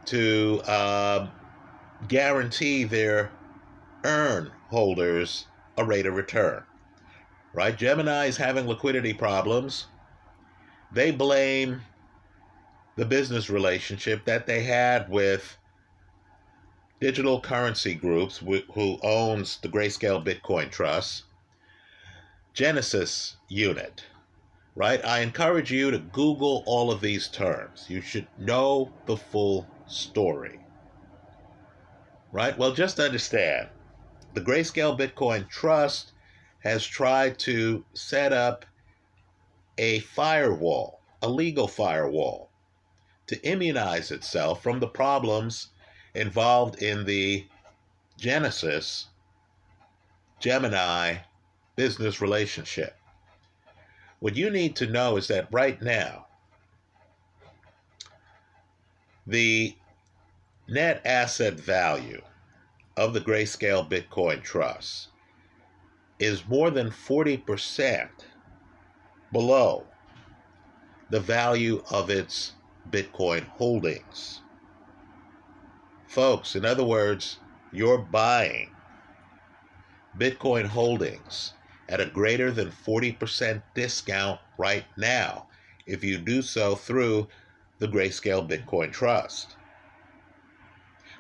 to 0.07 0.61
uh, 0.67 1.29
guarantee 2.09 2.83
their 2.83 3.31
earn 4.05 4.51
holders 4.69 5.47
a 5.77 5.85
rate 5.85 6.07
of 6.07 6.15
return. 6.15 6.63
Right? 7.53 7.77
Gemini 7.77 8.27
is 8.27 8.37
having 8.37 8.67
liquidity 8.67 9.15
problems. 9.15 9.87
They 10.93 11.11
blame 11.11 11.83
the 12.97 13.05
business 13.05 13.51
relationship 13.51 14.25
that 14.25 14.47
they 14.47 14.63
had 14.63 15.09
with 15.09 15.57
digital 17.01 17.41
currency 17.41 17.95
groups 17.95 18.39
who 18.39 18.99
owns 19.03 19.59
the 19.59 19.69
Grayscale 19.69 20.25
Bitcoin 20.25 20.71
Trust, 20.71 21.25
Genesis 22.55 23.37
Unit, 23.49 24.05
right? 24.75 25.05
I 25.05 25.21
encourage 25.21 25.71
you 25.71 25.91
to 25.91 25.99
Google 25.99 26.63
all 26.67 26.91
of 26.91 27.03
these 27.03 27.29
terms. 27.29 27.87
You 27.89 28.01
should 28.01 28.27
know 28.39 28.93
the 29.05 29.17
full 29.17 29.67
story, 29.87 30.59
right? 32.33 32.57
Well, 32.57 32.73
just 32.73 32.99
understand 32.99 33.69
the 34.37 34.43
Grayscale 34.43 34.99
Bitcoin 34.99 35.49
Trust 35.49 36.13
has 36.59 36.87
tried 36.87 37.39
to 37.39 37.83
set 37.95 38.35
up 38.35 38.67
a 39.79 40.01
firewall, 40.01 41.01
a 41.23 41.29
legal 41.29 41.67
firewall, 41.67 42.51
to 43.29 43.43
immunize 43.43 44.11
itself 44.11 44.63
from 44.63 44.79
the 44.79 44.89
problems 44.89 45.69
involved 46.15 46.83
in 46.83 47.07
the 47.07 47.47
Genesis 48.19 49.07
Gemini 50.39 51.17
business 51.75 52.21
relationship. 52.21 52.95
What 54.21 54.37
you 54.37 54.51
need 54.51 54.77
to 54.77 54.87
know 54.87 55.17
is 55.17 55.29
that 55.29 55.49
right 55.51 55.81
now, 55.81 56.27
the 59.27 59.75
net 60.69 61.01
asset 61.07 61.55
value 61.55 62.21
of 62.97 63.13
the 63.13 63.21
Grayscale 63.21 63.89
Bitcoin 63.89 64.43
Trust 64.43 65.09
is 66.19 66.49
more 66.49 66.71
than 66.71 66.91
40% 66.91 68.09
below 69.33 69.85
the 71.11 71.21
value 71.21 71.83
of 71.91 72.11
its 72.11 72.53
Bitcoin 72.91 73.47
holdings. 73.47 74.41
Folks, 76.07 76.57
in 76.57 76.65
other 76.65 76.85
words, 76.85 77.39
you're 77.73 77.99
buying 77.99 78.71
Bitcoin 80.19 80.65
holdings 80.65 81.53
at 81.89 82.01
a 82.01 82.07
greater 82.07 82.51
than 82.51 82.71
40% 82.71 83.63
discount 83.75 84.41
right 84.59 84.85
now 84.97 85.49
if 85.87 86.03
you 86.03 86.19
do 86.19 86.43
so 86.43 86.75
through 86.75 87.29
the 87.79 87.87
Grayscale 87.87 88.49
Bitcoin 88.49 88.91
Trust. 88.91 89.57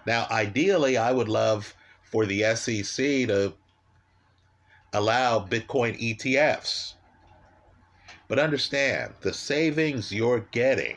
Now, 0.06 0.26
ideally, 0.30 0.96
I 0.96 1.12
would 1.12 1.28
love 1.28 1.74
for 2.02 2.26
the 2.26 2.54
SEC 2.54 3.26
to 3.28 3.54
allow 4.92 5.40
Bitcoin 5.40 6.00
ETFs. 6.00 6.94
But 8.28 8.38
understand, 8.38 9.14
the 9.20 9.32
savings 9.32 10.12
you're 10.12 10.46
getting 10.50 10.96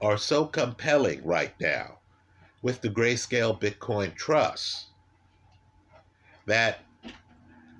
are 0.00 0.18
so 0.18 0.44
compelling 0.44 1.24
right 1.24 1.54
now 1.60 1.98
with 2.62 2.80
the 2.80 2.90
Grayscale 2.90 3.58
Bitcoin 3.60 4.14
Trust 4.14 4.86
that 6.46 6.80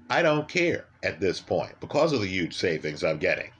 I 0.08 0.22
don't 0.22 0.48
care 0.48 0.87
at 1.02 1.20
this 1.20 1.40
point 1.40 1.78
because 1.80 2.12
of 2.12 2.20
the 2.20 2.26
huge 2.26 2.54
savings 2.54 3.02
I'm 3.02 3.18
getting. 3.18 3.50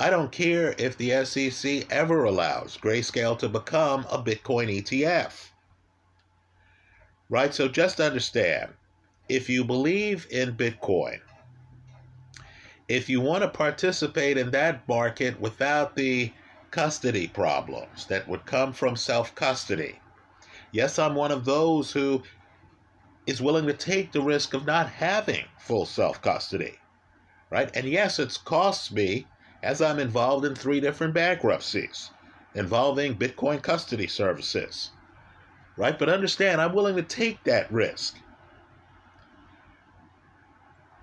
I 0.00 0.08
don't 0.08 0.32
care 0.32 0.74
if 0.78 0.96
the 0.96 1.26
SEC 1.26 1.86
ever 1.92 2.24
allows 2.24 2.78
Grayscale 2.78 3.38
to 3.38 3.50
become 3.50 4.06
a 4.10 4.16
Bitcoin 4.16 4.82
ETF. 4.82 5.50
Right? 7.28 7.52
So 7.52 7.68
just 7.68 8.00
understand 8.00 8.72
if 9.28 9.50
you 9.50 9.62
believe 9.62 10.26
in 10.30 10.56
Bitcoin, 10.56 11.20
if 12.88 13.10
you 13.10 13.20
want 13.20 13.42
to 13.42 13.48
participate 13.50 14.38
in 14.38 14.50
that 14.52 14.88
market 14.88 15.38
without 15.38 15.94
the 15.96 16.32
custody 16.70 17.26
problems 17.28 18.06
that 18.06 18.26
would 18.26 18.46
come 18.46 18.72
from 18.72 18.96
self 18.96 19.34
custody, 19.34 20.00
yes, 20.72 20.98
I'm 20.98 21.14
one 21.14 21.30
of 21.30 21.44
those 21.44 21.92
who 21.92 22.22
is 23.26 23.42
willing 23.42 23.66
to 23.66 23.74
take 23.74 24.12
the 24.12 24.22
risk 24.22 24.54
of 24.54 24.64
not 24.64 24.88
having 24.88 25.44
full 25.58 25.84
self 25.84 26.22
custody. 26.22 26.78
Right? 27.50 27.70
And 27.76 27.86
yes, 27.86 28.18
it's 28.18 28.38
cost 28.38 28.92
me 28.92 29.26
as 29.62 29.82
I'm 29.82 29.98
involved 29.98 30.44
in 30.44 30.54
three 30.54 30.80
different 30.80 31.14
bankruptcies 31.14 32.10
involving 32.54 33.16
Bitcoin 33.16 33.62
custody 33.62 34.06
services. 34.06 34.90
Right? 35.76 35.98
But 35.98 36.08
understand, 36.08 36.60
I'm 36.60 36.74
willing 36.74 36.96
to 36.96 37.02
take 37.02 37.44
that 37.44 37.70
risk. 37.72 38.16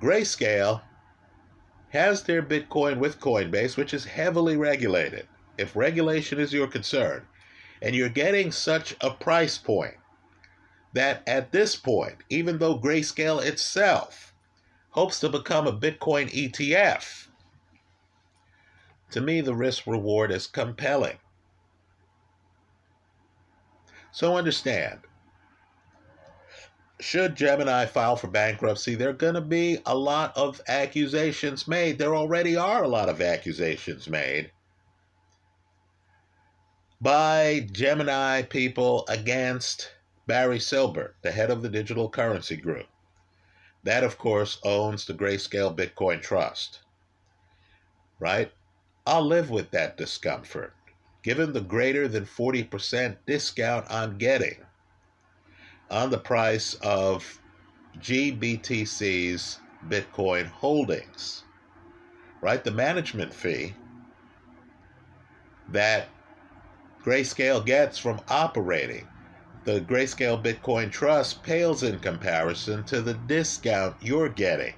Grayscale 0.01 0.81
has 1.89 2.23
their 2.23 2.43
Bitcoin 2.43 2.99
with 2.99 3.19
Coinbase, 3.19 3.77
which 3.77 3.93
is 3.93 4.05
heavily 4.05 4.57
regulated. 4.57 5.27
If 5.57 5.75
regulation 5.75 6.39
is 6.39 6.53
your 6.53 6.67
concern, 6.67 7.25
and 7.81 7.95
you're 7.95 8.09
getting 8.09 8.51
such 8.51 8.95
a 9.01 9.09
price 9.11 9.57
point 9.57 9.95
that 10.93 11.23
at 11.27 11.51
this 11.51 11.75
point, 11.75 12.17
even 12.29 12.57
though 12.57 12.77
Grayscale 12.77 13.43
itself 13.43 14.33
hopes 14.91 15.19
to 15.19 15.29
become 15.29 15.67
a 15.67 15.73
Bitcoin 15.73 16.29
ETF, 16.31 17.26
to 19.11 19.21
me, 19.21 19.41
the 19.41 19.55
risk 19.55 19.87
reward 19.87 20.31
is 20.31 20.47
compelling. 20.47 21.17
So 24.11 24.35
understand, 24.35 25.01
should 26.99 27.35
Gemini 27.35 27.85
file 27.85 28.15
for 28.15 28.27
bankruptcy, 28.27 28.95
there 28.95 29.09
are 29.09 29.13
going 29.13 29.35
to 29.35 29.41
be 29.41 29.79
a 29.85 29.95
lot 29.95 30.35
of 30.35 30.61
accusations 30.67 31.67
made. 31.67 31.97
There 31.97 32.15
already 32.15 32.55
are 32.55 32.83
a 32.83 32.87
lot 32.87 33.09
of 33.09 33.21
accusations 33.21 34.09
made 34.09 34.51
by 36.99 37.67
Gemini 37.71 38.41
people 38.41 39.05
against 39.07 39.93
Barry 40.25 40.57
Silbert, 40.57 41.13
the 41.21 41.31
head 41.31 41.51
of 41.51 41.61
the 41.61 41.69
Digital 41.69 42.09
Currency 42.09 42.57
Group. 42.57 42.87
That, 43.83 44.03
of 44.03 44.17
course, 44.17 44.59
owns 44.63 45.05
the 45.05 45.13
Grayscale 45.13 45.75
Bitcoin 45.75 46.21
Trust. 46.21 46.79
Right? 48.19 48.51
I'll 49.07 49.25
live 49.25 49.49
with 49.49 49.71
that 49.71 49.95
discomfort, 49.95 50.73
given 51.23 51.53
the 51.53 51.61
greater 51.61 52.09
than 52.09 52.25
40% 52.25 53.15
discount 53.25 53.85
I'm 53.89 54.17
getting 54.17 54.57
on 55.89 56.09
the 56.09 56.17
price 56.17 56.73
of 56.81 57.39
GBTC's 57.99 59.59
Bitcoin 59.87 60.47
holdings. 60.47 61.45
Right? 62.41 62.61
The 62.61 62.71
management 62.71 63.33
fee 63.33 63.75
that 65.69 66.09
Grayscale 67.01 67.65
gets 67.65 67.97
from 67.97 68.19
operating 68.27 69.07
the 69.63 69.79
Grayscale 69.79 70.43
Bitcoin 70.43 70.91
Trust 70.91 71.43
pales 71.43 71.81
in 71.81 71.99
comparison 71.99 72.83
to 72.83 73.01
the 73.01 73.13
discount 73.13 73.95
you're 74.01 74.27
getting 74.27 74.73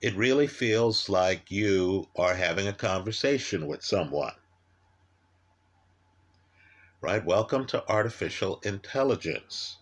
It 0.00 0.16
really 0.16 0.46
feels 0.46 1.08
like 1.08 1.50
you 1.50 2.08
are 2.16 2.34
having 2.34 2.66
a 2.66 2.72
conversation 2.72 3.66
with 3.66 3.84
someone. 3.84 4.34
Right? 7.02 7.24
Welcome 7.24 7.66
to 7.66 7.86
artificial 7.88 8.60
intelligence. 8.64 9.78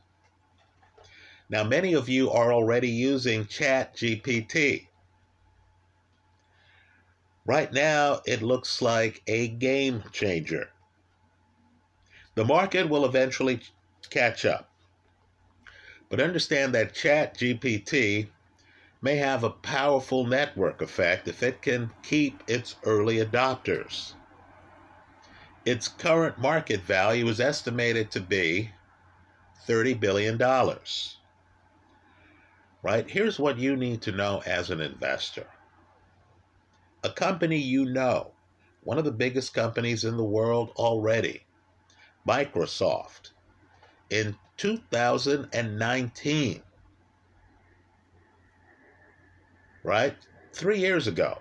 Now, 1.48 1.64
many 1.64 1.94
of 1.94 2.08
you 2.08 2.30
are 2.30 2.52
already 2.52 2.90
using 2.90 3.46
Chat 3.46 3.96
GPT. 3.96 4.88
Right 7.46 7.72
now, 7.72 8.20
it 8.26 8.42
looks 8.42 8.82
like 8.82 9.22
a 9.26 9.48
game 9.48 10.04
changer. 10.12 10.70
The 12.38 12.44
market 12.44 12.88
will 12.88 13.04
eventually 13.04 13.58
catch 14.10 14.44
up. 14.44 14.70
But 16.08 16.20
understand 16.20 16.72
that 16.72 16.94
Chat 16.94 17.36
GPT 17.36 18.28
may 19.02 19.16
have 19.16 19.42
a 19.42 19.50
powerful 19.50 20.24
network 20.24 20.80
effect 20.80 21.26
if 21.26 21.42
it 21.42 21.62
can 21.62 21.90
keep 22.04 22.44
its 22.46 22.76
early 22.84 23.16
adopters. 23.16 24.12
Its 25.64 25.88
current 25.88 26.38
market 26.38 26.82
value 26.82 27.26
is 27.26 27.40
estimated 27.40 28.12
to 28.12 28.20
be 28.20 28.70
$30 29.66 29.98
billion. 29.98 30.40
Right? 32.84 33.10
Here's 33.10 33.40
what 33.40 33.58
you 33.58 33.74
need 33.74 34.00
to 34.02 34.12
know 34.12 34.44
as 34.46 34.70
an 34.70 34.80
investor 34.80 35.48
a 37.02 37.10
company 37.10 37.58
you 37.58 37.84
know, 37.84 38.30
one 38.84 38.96
of 38.96 39.04
the 39.04 39.10
biggest 39.10 39.52
companies 39.52 40.04
in 40.04 40.16
the 40.16 40.22
world 40.22 40.70
already, 40.76 41.42
Microsoft, 42.26 43.32
in 44.10 44.34
2019, 44.56 46.62
right? 49.84 50.16
Three 50.52 50.78
years 50.78 51.06
ago, 51.06 51.38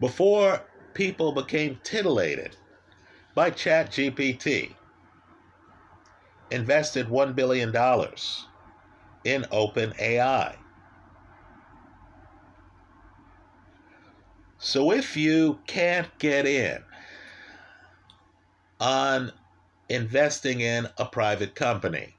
before 0.00 0.62
people 0.94 1.32
became 1.32 1.78
titillated 1.84 2.56
by 3.34 3.50
ChatGPT, 3.50 4.74
invested 6.50 7.08
$1 7.08 7.34
billion 7.34 7.68
in 9.24 9.42
OpenAI. 9.50 10.56
So 14.58 14.92
if 14.92 15.16
you 15.16 15.58
can't 15.66 16.06
get 16.18 16.46
in 16.46 16.82
on 18.78 19.32
investing 19.92 20.60
in 20.60 20.88
a 20.98 21.04
private 21.04 21.54
company, 21.54 22.14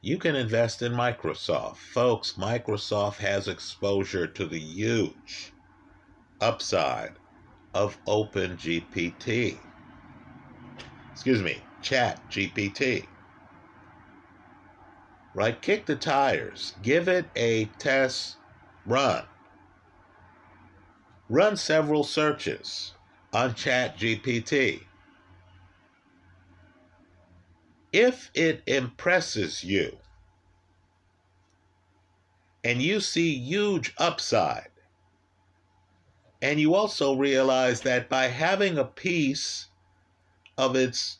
you 0.00 0.18
can 0.18 0.34
invest 0.34 0.82
in 0.82 0.92
Microsoft. 0.92 1.76
Folks, 1.76 2.32
Microsoft 2.32 3.16
has 3.16 3.48
exposure 3.48 4.26
to 4.26 4.46
the 4.46 4.58
huge 4.58 5.52
upside 6.40 7.12
of 7.74 7.96
OpenGPT. 8.06 9.58
Excuse 11.12 11.42
me, 11.42 11.58
Chat 11.82 12.20
GPT. 12.30 13.06
Right? 15.34 15.60
Kick 15.60 15.86
the 15.86 15.96
tires. 15.96 16.74
Give 16.82 17.08
it 17.08 17.26
a 17.36 17.66
test 17.78 18.36
run 18.86 19.24
Run 21.30 21.56
several 21.56 22.04
searches 22.04 22.92
on 23.32 23.54
ChatGPT. 23.54 24.82
If 27.94 28.32
it 28.34 28.64
impresses 28.66 29.62
you 29.62 30.00
and 32.64 32.82
you 32.82 32.98
see 32.98 33.38
huge 33.38 33.94
upside, 33.98 34.72
and 36.42 36.58
you 36.58 36.74
also 36.74 37.14
realize 37.14 37.82
that 37.82 38.08
by 38.08 38.26
having 38.26 38.78
a 38.78 38.84
piece 38.84 39.68
of 40.58 40.74
its 40.74 41.18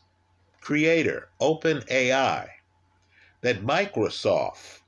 creator, 0.59 1.29
OpenAI, 1.39 2.49
that 3.39 3.61
Microsoft, 3.61 4.81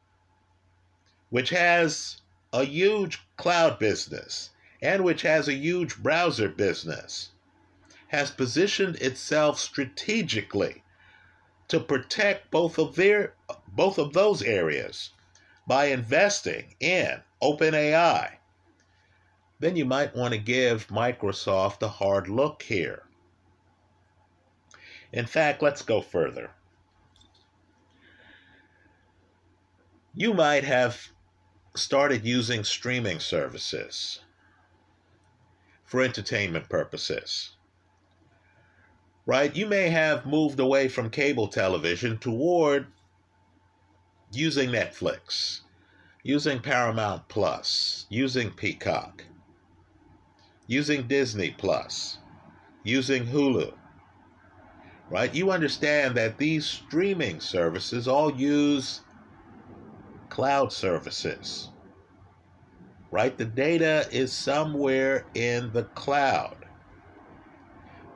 which 1.29 1.51
has 1.51 2.19
a 2.51 2.65
huge 2.65 3.21
cloud 3.37 3.79
business, 3.79 4.49
and 4.81 5.05
which 5.05 5.21
has 5.21 5.47
a 5.47 5.53
huge 5.53 5.95
browser 6.03 6.49
business, 6.49 7.29
has 8.09 8.29
positioned 8.29 8.97
itself 8.97 9.57
strategically 9.57 10.83
to 11.67 11.79
protect 11.79 12.51
both 12.51 12.77
of 12.77 12.95
their 12.95 13.33
both 13.67 13.97
of 13.97 14.13
those 14.13 14.41
areas 14.41 15.11
by 15.67 15.85
investing 15.85 16.75
in 16.79 17.21
OpenAI, 17.41 18.37
then 19.59 19.75
you 19.75 19.85
might 19.85 20.15
want 20.15 20.33
to 20.33 20.39
give 20.39 20.87
Microsoft 20.87 21.81
a 21.81 21.87
hard 21.87 22.29
look 22.29 22.63
here. 22.63 23.03
In 25.11 25.25
fact, 25.25 25.61
let's 25.61 25.81
go 25.81 26.01
further. 26.01 26.51
You 30.15 30.33
might 30.33 30.63
have 30.63 31.09
started 31.75 32.25
using 32.25 32.63
streaming 32.63 33.19
services 33.19 34.19
for 35.83 36.01
entertainment 36.01 36.69
purposes. 36.69 37.56
Right? 39.27 39.55
You 39.55 39.67
may 39.67 39.89
have 39.89 40.25
moved 40.25 40.59
away 40.59 40.87
from 40.87 41.11
cable 41.11 41.47
television 41.49 42.17
toward 42.17 42.87
using 44.31 44.69
Netflix, 44.69 45.61
using 46.23 46.59
Paramount 46.59 47.27
Plus, 47.27 48.07
using 48.09 48.49
Peacock, 48.49 49.25
using 50.65 51.07
Disney 51.07 51.51
Plus, 51.51 52.17
using 52.83 53.27
Hulu. 53.27 53.73
Right? 55.11 55.35
You 55.35 55.51
understand 55.51 56.15
that 56.15 56.39
these 56.39 56.65
streaming 56.65 57.39
services 57.39 58.07
all 58.07 58.33
use 58.33 59.01
cloud 60.29 60.73
services 60.73 61.69
right? 63.11 63.37
The 63.37 63.45
data 63.45 64.07
is 64.11 64.31
somewhere 64.33 65.25
in 65.33 65.71
the 65.71 65.83
cloud. 65.83 66.56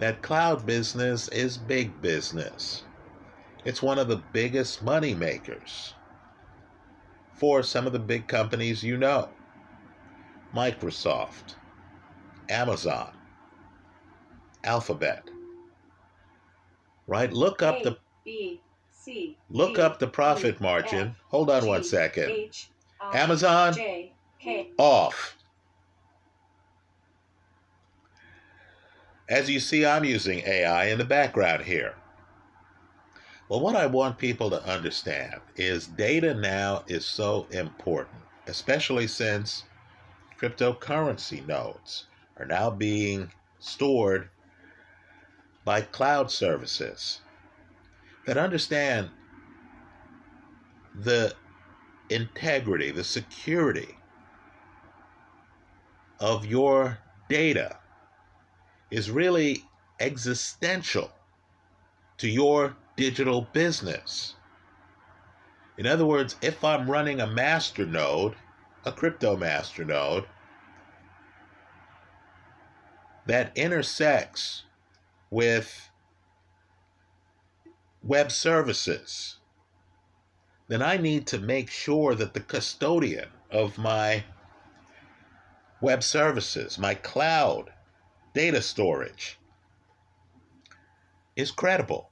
That 0.01 0.23
cloud 0.23 0.65
business 0.65 1.27
is 1.27 1.59
big 1.59 2.01
business. 2.01 2.81
It's 3.65 3.83
one 3.83 3.99
of 3.99 4.07
the 4.07 4.23
biggest 4.33 4.81
money 4.81 5.13
makers 5.13 5.93
for 7.35 7.61
some 7.61 7.85
of 7.85 7.93
the 7.93 7.99
big 7.99 8.27
companies 8.27 8.83
you 8.83 8.97
know 8.97 9.29
Microsoft, 10.55 11.53
Amazon, 12.49 13.13
Alphabet. 14.63 15.29
Right? 17.05 17.31
Look 17.31 17.61
up 17.61 17.83
the 17.83 17.95
B, 18.25 18.59
C, 18.89 19.37
Look 19.51 19.77
up 19.77 19.99
the 19.99 20.07
profit 20.07 20.59
margin. 20.59 21.15
Hold 21.27 21.51
on 21.51 21.67
one 21.67 21.83
second. 21.83 22.49
Amazon 23.13 23.73
J, 23.73 24.13
K, 24.39 24.71
off. 24.79 25.37
As 29.31 29.49
you 29.49 29.61
see, 29.61 29.85
I'm 29.85 30.03
using 30.03 30.39
AI 30.39 30.87
in 30.87 30.97
the 30.97 31.05
background 31.05 31.63
here. 31.63 31.95
Well, 33.47 33.61
what 33.61 33.77
I 33.77 33.85
want 33.85 34.17
people 34.17 34.49
to 34.49 34.61
understand 34.69 35.35
is 35.55 35.87
data 35.87 36.33
now 36.33 36.83
is 36.87 37.05
so 37.05 37.47
important, 37.49 38.23
especially 38.47 39.07
since 39.07 39.63
cryptocurrency 40.37 41.47
nodes 41.47 42.07
are 42.37 42.45
now 42.45 42.71
being 42.71 43.31
stored 43.59 44.27
by 45.63 45.79
cloud 45.79 46.29
services 46.29 47.21
that 48.25 48.37
understand 48.37 49.09
the 50.93 51.33
integrity, 52.09 52.91
the 52.91 53.05
security 53.05 53.95
of 56.19 56.45
your 56.45 56.97
data 57.29 57.77
is 58.91 59.09
really 59.09 59.63
existential 59.99 61.09
to 62.17 62.27
your 62.27 62.75
digital 62.97 63.47
business. 63.53 64.35
In 65.77 65.87
other 65.87 66.05
words, 66.05 66.35
if 66.41 66.63
I'm 66.63 66.91
running 66.91 67.21
a 67.21 67.25
master 67.25 67.85
node, 67.85 68.35
a 68.85 68.91
crypto 68.91 69.35
master 69.37 69.85
node, 69.85 70.25
that 73.25 73.51
intersects 73.55 74.63
with 75.29 75.89
web 78.03 78.31
services, 78.31 79.37
then 80.67 80.81
I 80.81 80.97
need 80.97 81.27
to 81.27 81.39
make 81.39 81.69
sure 81.69 82.13
that 82.15 82.33
the 82.33 82.39
custodian 82.39 83.29
of 83.49 83.77
my 83.77 84.23
web 85.79 86.03
services, 86.03 86.77
my 86.77 86.93
cloud 86.93 87.71
data 88.33 88.61
storage, 88.61 89.37
is 91.35 91.51
credible. 91.51 92.09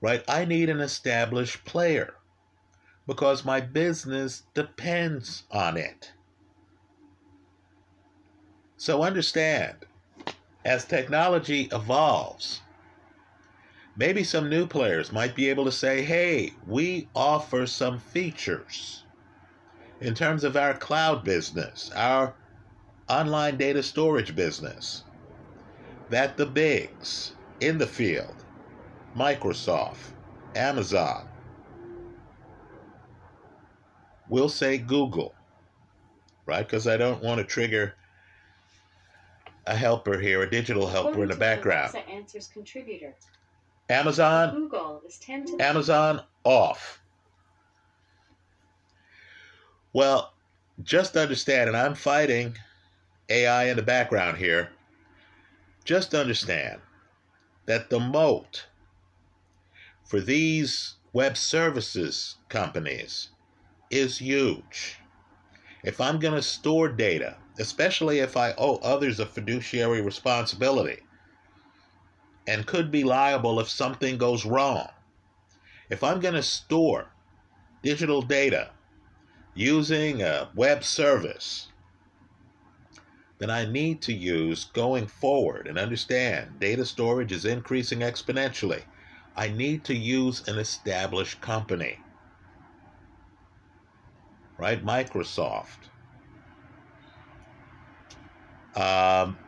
Right? 0.00 0.24
I 0.28 0.44
need 0.44 0.68
an 0.68 0.80
established 0.80 1.64
player 1.64 2.14
because 3.06 3.44
my 3.44 3.60
business 3.60 4.42
depends 4.54 5.44
on 5.50 5.76
it. 5.76 6.12
So 8.76 9.02
understand, 9.02 9.76
as 10.64 10.84
technology 10.84 11.68
evolves, 11.72 12.60
maybe 13.96 14.24
some 14.24 14.50
new 14.50 14.66
players 14.66 15.12
might 15.12 15.34
be 15.34 15.48
able 15.48 15.64
to 15.64 15.72
say, 15.72 16.02
hey, 16.02 16.52
we 16.66 17.08
offer 17.14 17.66
some 17.66 17.98
features 17.98 19.04
in 20.00 20.14
terms 20.14 20.44
of 20.44 20.56
our 20.56 20.74
cloud 20.74 21.24
business, 21.24 21.90
our 21.94 22.34
online 23.08 23.56
data 23.56 23.82
storage 23.82 24.34
business, 24.34 25.04
that 26.10 26.36
the 26.36 26.46
bigs 26.46 27.32
in 27.60 27.78
the 27.78 27.86
field, 27.86 28.34
Microsoft, 29.16 30.12
Amazon, 30.54 31.28
will 34.28 34.48
say 34.48 34.78
Google, 34.78 35.34
right? 36.46 36.66
Because 36.66 36.86
I 36.86 36.96
don't 36.96 37.22
want 37.22 37.38
to 37.38 37.44
trigger 37.44 37.94
a 39.66 39.76
helper 39.76 40.18
here, 40.18 40.42
a 40.42 40.50
digital 40.50 40.86
helper 40.86 41.22
in 41.22 41.28
the 41.28 41.36
background. 41.36 41.94
Alexa 41.94 42.10
answers 42.10 42.48
contributor. 42.48 43.14
Amazon, 43.88 44.54
Google 44.54 45.02
is 45.06 45.18
10 45.18 45.44
to 45.46 45.62
Amazon 45.62 46.22
off. 46.44 47.00
Well, 49.92 50.32
just 50.82 51.16
understand, 51.16 51.68
and 51.68 51.76
I'm 51.76 51.94
fighting 51.94 52.56
AI 53.28 53.64
in 53.64 53.76
the 53.76 53.82
background 53.82 54.38
here. 54.38 54.70
Just 55.84 56.14
understand 56.14 56.80
that 57.66 57.90
the 57.90 58.00
moat 58.00 58.66
for 60.04 60.20
these 60.20 60.94
web 61.12 61.36
services 61.36 62.36
companies 62.48 63.30
is 63.90 64.18
huge. 64.18 64.98
If 65.82 66.00
I'm 66.00 66.18
going 66.18 66.34
to 66.34 66.42
store 66.42 66.88
data, 66.88 67.36
especially 67.58 68.18
if 68.18 68.36
I 68.36 68.54
owe 68.58 68.76
others 68.76 69.20
a 69.20 69.26
fiduciary 69.26 70.00
responsibility 70.00 71.00
and 72.46 72.66
could 72.66 72.90
be 72.90 73.04
liable 73.04 73.60
if 73.60 73.68
something 73.68 74.18
goes 74.18 74.44
wrong, 74.44 74.88
if 75.90 76.02
I'm 76.02 76.20
going 76.20 76.34
to 76.34 76.42
store 76.42 77.08
digital 77.82 78.22
data 78.22 78.70
using 79.54 80.22
a 80.22 80.48
web 80.54 80.82
service, 80.82 81.68
then 83.44 83.50
I 83.50 83.70
need 83.70 84.02
to 84.02 84.12
use 84.12 84.64
going 84.64 85.06
forward 85.06 85.66
and 85.66 85.78
understand 85.78 86.60
data 86.60 86.84
storage 86.86 87.32
is 87.32 87.44
increasing 87.44 88.00
exponentially. 88.00 88.84
I 89.36 89.48
need 89.48 89.84
to 89.86 89.94
use 89.94 90.48
an 90.48 90.58
established 90.58 91.40
company 91.40 91.98
right? 94.58 94.84
Microsoft, 94.84 95.90
um, 98.76 99.38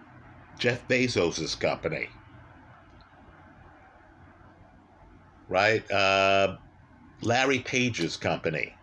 Jeff 0.59 0.87
Bezos' 0.89 1.59
company, 1.59 2.09
right? 5.49 5.91
Uh, 5.91 6.59
Larry 7.23 7.61
Page's 7.61 8.17
company. 8.17 8.75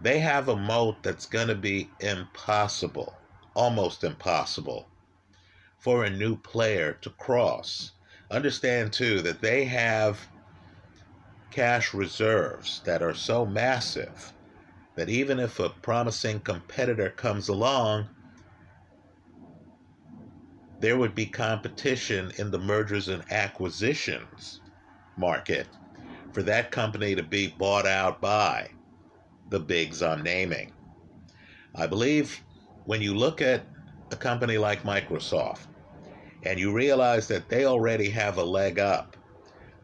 They 0.00 0.20
have 0.20 0.48
a 0.48 0.56
moat 0.56 1.02
that's 1.02 1.26
going 1.26 1.48
to 1.48 1.54
be 1.54 1.96
impossible, 2.00 3.22
almost 3.54 4.04
impossible, 4.04 4.90
for 5.78 6.04
a 6.04 6.10
new 6.10 6.36
player 6.36 6.92
to 6.94 7.10
cross. 7.10 7.92
Understand, 8.30 8.92
too, 8.92 9.22
that 9.22 9.40
they 9.40 9.64
have 9.64 10.28
cash 11.50 11.94
reserves 11.94 12.82
that 12.84 13.02
are 13.02 13.14
so 13.14 13.46
massive 13.46 14.34
that 14.96 15.08
even 15.08 15.38
if 15.38 15.58
a 15.58 15.70
promising 15.70 16.40
competitor 16.40 17.10
comes 17.10 17.48
along, 17.48 18.10
there 20.80 20.98
would 20.98 21.14
be 21.14 21.26
competition 21.26 22.32
in 22.36 22.50
the 22.50 22.58
mergers 22.58 23.08
and 23.08 23.24
acquisitions 23.30 24.60
market 25.16 25.68
for 26.32 26.42
that 26.42 26.70
company 26.70 27.14
to 27.14 27.22
be 27.22 27.48
bought 27.48 27.86
out 27.86 28.20
by 28.20 28.75
the 29.48 29.60
bigs 29.60 30.02
I'm 30.02 30.22
naming. 30.22 30.72
I 31.74 31.86
believe 31.86 32.44
when 32.84 33.02
you 33.02 33.14
look 33.14 33.42
at 33.42 33.68
a 34.10 34.16
company 34.16 34.58
like 34.58 34.82
Microsoft 34.82 35.66
and 36.42 36.58
you 36.58 36.72
realize 36.72 37.28
that 37.28 37.48
they 37.48 37.64
already 37.66 38.10
have 38.10 38.38
a 38.38 38.44
leg 38.44 38.78
up 38.78 39.16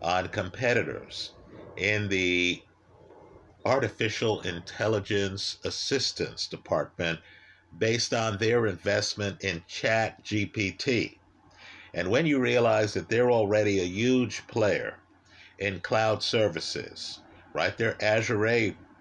on 0.03 0.29
competitors 0.29 1.35
in 1.77 2.09
the 2.09 2.63
artificial 3.65 4.41
intelligence 4.43 5.59
assistance 5.65 6.49
department 6.49 7.21
based 7.77 8.15
on 8.15 8.39
their 8.39 8.67
investment 8.67 9.43
in 9.45 9.65
chat 9.69 10.25
gpt 10.25 11.21
and 11.95 12.11
when 12.11 12.27
you 12.27 12.41
realize 12.41 12.95
that 12.95 13.09
they're 13.09 13.31
already 13.31 13.81
a 13.81 13.85
huge 13.85 14.47
player 14.49 15.01
in 15.59 15.81
cloud 15.81 16.23
services 16.23 17.21
right 17.55 17.79
their 17.79 18.03
azure 18.05 18.39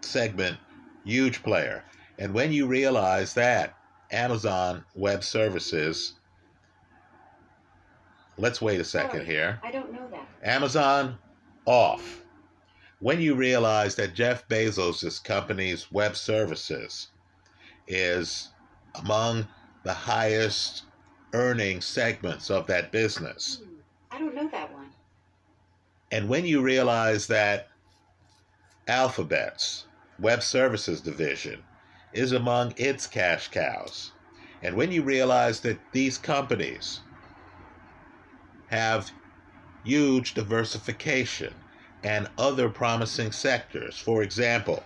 segment 0.01 0.57
huge 1.05 1.41
player 1.43 1.83
and 2.19 2.33
when 2.33 2.51
you 2.51 2.67
realize 2.67 3.33
that 3.33 3.75
amazon 4.11 4.83
web 4.95 5.23
services 5.23 6.13
let's 8.37 8.61
wait 8.61 8.79
a 8.79 8.83
second 8.83 9.21
Sorry, 9.21 9.25
here 9.25 9.59
I 9.63 9.71
don't 9.71 9.91
know 9.91 10.07
that. 10.11 10.27
amazon 10.43 11.17
off 11.65 12.21
when 12.99 13.19
you 13.19 13.33
realize 13.33 13.95
that 13.95 14.13
Jeff 14.13 14.47
Bezos' 14.47 15.23
company's 15.23 15.91
web 15.91 16.15
services 16.15 17.07
is 17.87 18.49
among 18.93 19.47
the 19.83 19.93
highest 19.93 20.83
earning 21.33 21.81
segments 21.81 22.51
of 22.51 22.67
that 22.67 22.91
business. 22.91 23.63
Hmm, 23.63 23.75
I 24.11 24.19
don't 24.19 24.35
know 24.35 24.47
that 24.49 24.71
one. 24.71 24.85
And 26.11 26.29
when 26.29 26.45
you 26.45 26.61
realize 26.61 27.25
that 27.27 27.69
Alphabet's 28.87 29.85
web 30.21 30.43
services 30.43 31.01
division 31.01 31.63
is 32.13 32.31
among 32.31 32.73
its 32.77 33.07
cash 33.07 33.47
cows, 33.49 34.12
and 34.62 34.75
when 34.75 34.91
you 34.91 35.01
realize 35.01 35.62
that 35.62 35.79
these 35.91 36.17
companies 36.17 37.01
have 38.69 39.12
huge 39.84 40.34
diversification 40.34 41.53
and 42.03 42.29
other 42.38 42.69
promising 42.69 43.31
sectors. 43.31 43.97
For 43.97 44.23
example, 44.23 44.84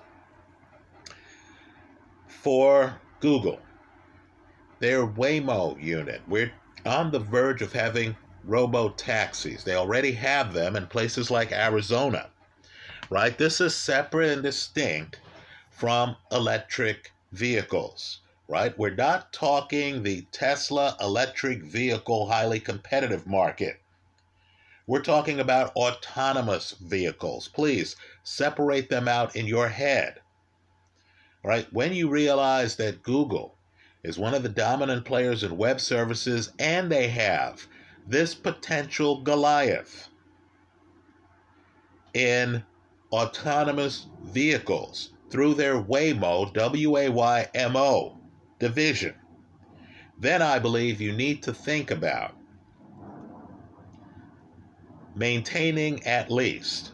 for 2.27 2.99
Google, 3.19 3.59
their 4.79 5.05
Waymo 5.05 5.81
unit, 5.81 6.21
we're 6.27 6.51
on 6.85 7.11
the 7.11 7.19
verge 7.19 7.61
of 7.61 7.73
having 7.73 8.15
robo 8.43 8.89
taxis. 8.89 9.63
They 9.63 9.75
already 9.75 10.11
have 10.13 10.53
them 10.53 10.75
in 10.75 10.87
places 10.87 11.31
like 11.31 11.51
Arizona, 11.51 12.29
right? 13.09 13.37
This 13.37 13.61
is 13.61 13.75
separate 13.75 14.31
and 14.31 14.43
distinct 14.43 15.19
from 15.75 16.15
electric 16.31 17.11
vehicles, 17.31 18.19
right? 18.47 18.77
We're 18.77 18.95
not 18.95 19.33
talking 19.33 20.03
the 20.03 20.21
Tesla 20.31 20.95
electric 21.01 21.63
vehicle 21.63 22.27
highly 22.27 22.59
competitive 22.59 23.27
market 23.27 23.79
we're 24.87 25.01
talking 25.01 25.39
about 25.39 25.75
autonomous 25.75 26.71
vehicles. 26.73 27.47
Please 27.47 27.95
separate 28.23 28.89
them 28.89 29.07
out 29.07 29.35
in 29.35 29.47
your 29.47 29.69
head. 29.69 30.21
Right? 31.43 31.67
When 31.71 31.93
you 31.93 32.09
realize 32.09 32.75
that 32.75 33.03
Google 33.03 33.57
is 34.03 34.19
one 34.19 34.35
of 34.35 34.43
the 34.43 34.49
dominant 34.49 35.05
players 35.05 35.43
in 35.43 35.57
web 35.57 35.79
services 35.79 36.51
and 36.59 36.91
they 36.91 37.07
have 37.07 37.65
this 38.07 38.35
potential 38.35 39.21
Goliath 39.21 40.09
in 42.13 42.63
autonomous 43.11 44.05
vehicles 44.23 45.09
through 45.35 45.53
their 45.53 45.83
Waymo, 45.83 46.53
W 46.53 46.97
A 46.97 47.09
Y 47.09 47.47
M 47.53 47.75
O 47.75 48.17
division, 48.57 49.13
then 50.17 50.41
I 50.41 50.59
believe 50.59 51.01
you 51.01 51.11
need 51.11 51.43
to 51.43 51.53
think 51.53 51.91
about 51.91 52.37
maintaining 55.13 56.01
at 56.05 56.31
least 56.31 56.93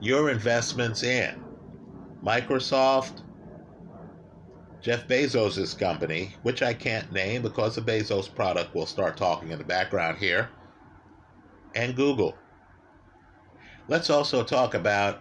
your 0.00 0.30
investments 0.30 1.02
in 1.02 1.34
Microsoft, 2.24 3.22
Jeff 4.80 5.08
Bezos' 5.08 5.76
company, 5.76 6.36
which 6.44 6.62
I 6.62 6.72
can't 6.72 7.10
name 7.10 7.42
because 7.42 7.74
the 7.74 7.80
Bezos 7.80 8.32
product 8.32 8.76
will 8.76 8.86
start 8.86 9.16
talking 9.16 9.50
in 9.50 9.58
the 9.58 9.64
background 9.64 10.18
here, 10.18 10.50
and 11.74 11.96
Google. 11.96 12.38
Let's 13.88 14.08
also 14.08 14.44
talk 14.44 14.74
about 14.74 15.20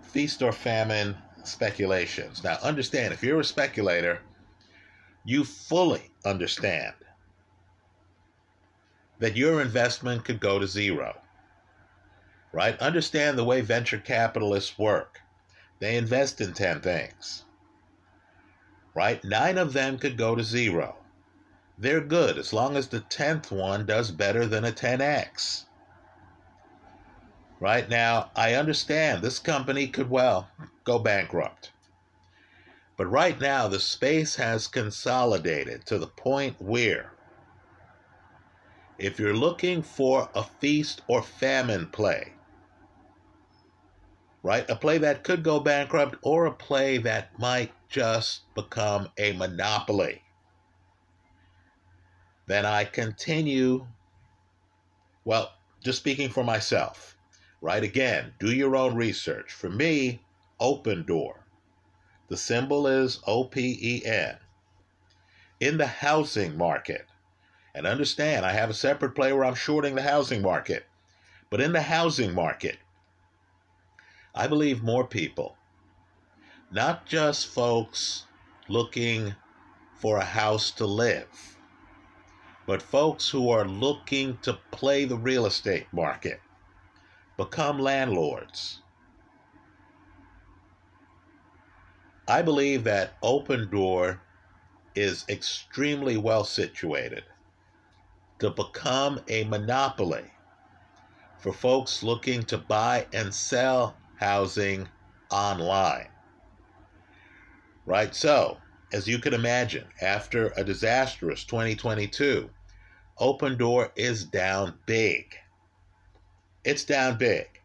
feast 0.00 0.40
or 0.40 0.52
famine 0.52 1.18
speculations. 1.44 2.42
Now, 2.44 2.58
understand 2.62 3.12
if 3.12 3.22
you're 3.22 3.40
a 3.40 3.44
speculator, 3.44 4.20
you 5.24 5.44
fully 5.44 6.10
understand 6.24 6.94
that 9.18 9.36
your 9.36 9.60
investment 9.60 10.24
could 10.24 10.40
go 10.40 10.58
to 10.58 10.66
zero. 10.66 11.16
Right? 12.52 12.78
Understand 12.80 13.38
the 13.38 13.44
way 13.44 13.60
venture 13.60 13.98
capitalists 13.98 14.78
work. 14.78 15.20
They 15.78 15.96
invest 15.96 16.40
in 16.40 16.52
10 16.52 16.80
things. 16.80 17.44
Right? 18.94 19.22
Nine 19.22 19.56
of 19.56 19.72
them 19.72 19.98
could 19.98 20.16
go 20.16 20.34
to 20.34 20.42
zero. 20.42 20.96
They're 21.78 22.00
good 22.00 22.36
as 22.36 22.52
long 22.52 22.76
as 22.76 22.88
the 22.88 23.00
10th 23.00 23.50
one 23.50 23.86
does 23.86 24.10
better 24.10 24.46
than 24.46 24.64
a 24.64 24.72
10x. 24.72 25.64
Right 27.60 27.88
now, 27.88 28.30
I 28.34 28.54
understand 28.54 29.22
this 29.22 29.38
company 29.38 29.86
could 29.86 30.10
well 30.10 30.48
go 30.90 30.98
bankrupt. 30.98 31.70
But 32.96 33.06
right 33.06 33.40
now, 33.40 33.68
the 33.68 33.78
space 33.78 34.34
has 34.34 34.66
consolidated 34.66 35.86
to 35.86 35.98
the 35.98 36.08
point 36.08 36.60
where 36.60 37.12
if 38.98 39.20
you're 39.20 39.36
looking 39.36 39.82
for 39.82 40.28
a 40.34 40.42
feast 40.42 41.02
or 41.06 41.22
famine 41.22 41.86
play, 41.86 42.32
right, 44.42 44.68
a 44.68 44.74
play 44.74 44.98
that 44.98 45.22
could 45.22 45.44
go 45.44 45.60
bankrupt 45.60 46.16
or 46.22 46.46
a 46.46 46.52
play 46.52 46.98
that 46.98 47.38
might 47.38 47.72
just 47.88 48.52
become 48.56 49.08
a 49.16 49.30
monopoly, 49.32 50.22
then 52.48 52.66
I 52.66 52.82
continue, 52.82 53.86
well, 55.24 55.52
just 55.84 56.00
speaking 56.00 56.30
for 56.30 56.42
myself, 56.42 57.16
right? 57.60 57.84
Again, 57.84 58.34
do 58.40 58.52
your 58.52 58.74
own 58.74 58.96
research. 58.96 59.52
For 59.52 59.70
me, 59.70 60.20
Opendoor. 60.60 61.40
The 62.28 62.36
symbol 62.36 62.86
is 62.86 63.20
OPEN. 63.26 64.38
In 65.58 65.78
the 65.78 65.86
housing 65.86 66.56
market, 66.56 67.06
and 67.74 67.86
understand, 67.86 68.44
I 68.44 68.52
have 68.52 68.70
a 68.70 68.74
separate 68.74 69.14
play 69.14 69.32
where 69.32 69.44
I'm 69.44 69.54
shorting 69.54 69.94
the 69.94 70.02
housing 70.02 70.42
market. 70.42 70.86
But 71.50 71.60
in 71.60 71.72
the 71.72 71.82
housing 71.82 72.34
market, 72.34 72.78
I 74.34 74.46
believe 74.46 74.82
more 74.82 75.06
people, 75.06 75.56
not 76.70 77.06
just 77.06 77.48
folks 77.48 78.26
looking 78.68 79.34
for 79.96 80.18
a 80.18 80.24
house 80.24 80.70
to 80.72 80.86
live, 80.86 81.58
but 82.66 82.80
folks 82.80 83.28
who 83.28 83.50
are 83.50 83.66
looking 83.66 84.38
to 84.42 84.58
play 84.70 85.04
the 85.04 85.16
real 85.16 85.46
estate 85.46 85.86
market, 85.92 86.40
become 87.36 87.78
landlords. 87.78 88.80
I 92.30 92.42
believe 92.42 92.84
that 92.84 93.20
Opendoor 93.22 94.20
is 94.94 95.24
extremely 95.28 96.16
well 96.16 96.44
situated 96.44 97.24
to 98.38 98.50
become 98.50 99.18
a 99.26 99.42
monopoly 99.42 100.30
for 101.40 101.52
folks 101.52 102.04
looking 102.04 102.44
to 102.44 102.56
buy 102.56 103.08
and 103.12 103.34
sell 103.34 103.96
housing 104.20 104.88
online. 105.32 106.06
Right? 107.84 108.14
So, 108.14 108.58
as 108.92 109.08
you 109.08 109.18
can 109.18 109.34
imagine, 109.34 109.88
after 110.00 110.52
a 110.56 110.62
disastrous 110.62 111.42
2022, 111.42 112.48
Opendoor 113.18 113.90
is 113.96 114.24
down 114.24 114.78
big. 114.86 115.34
It's 116.62 116.84
down 116.84 117.18
big. 117.18 117.60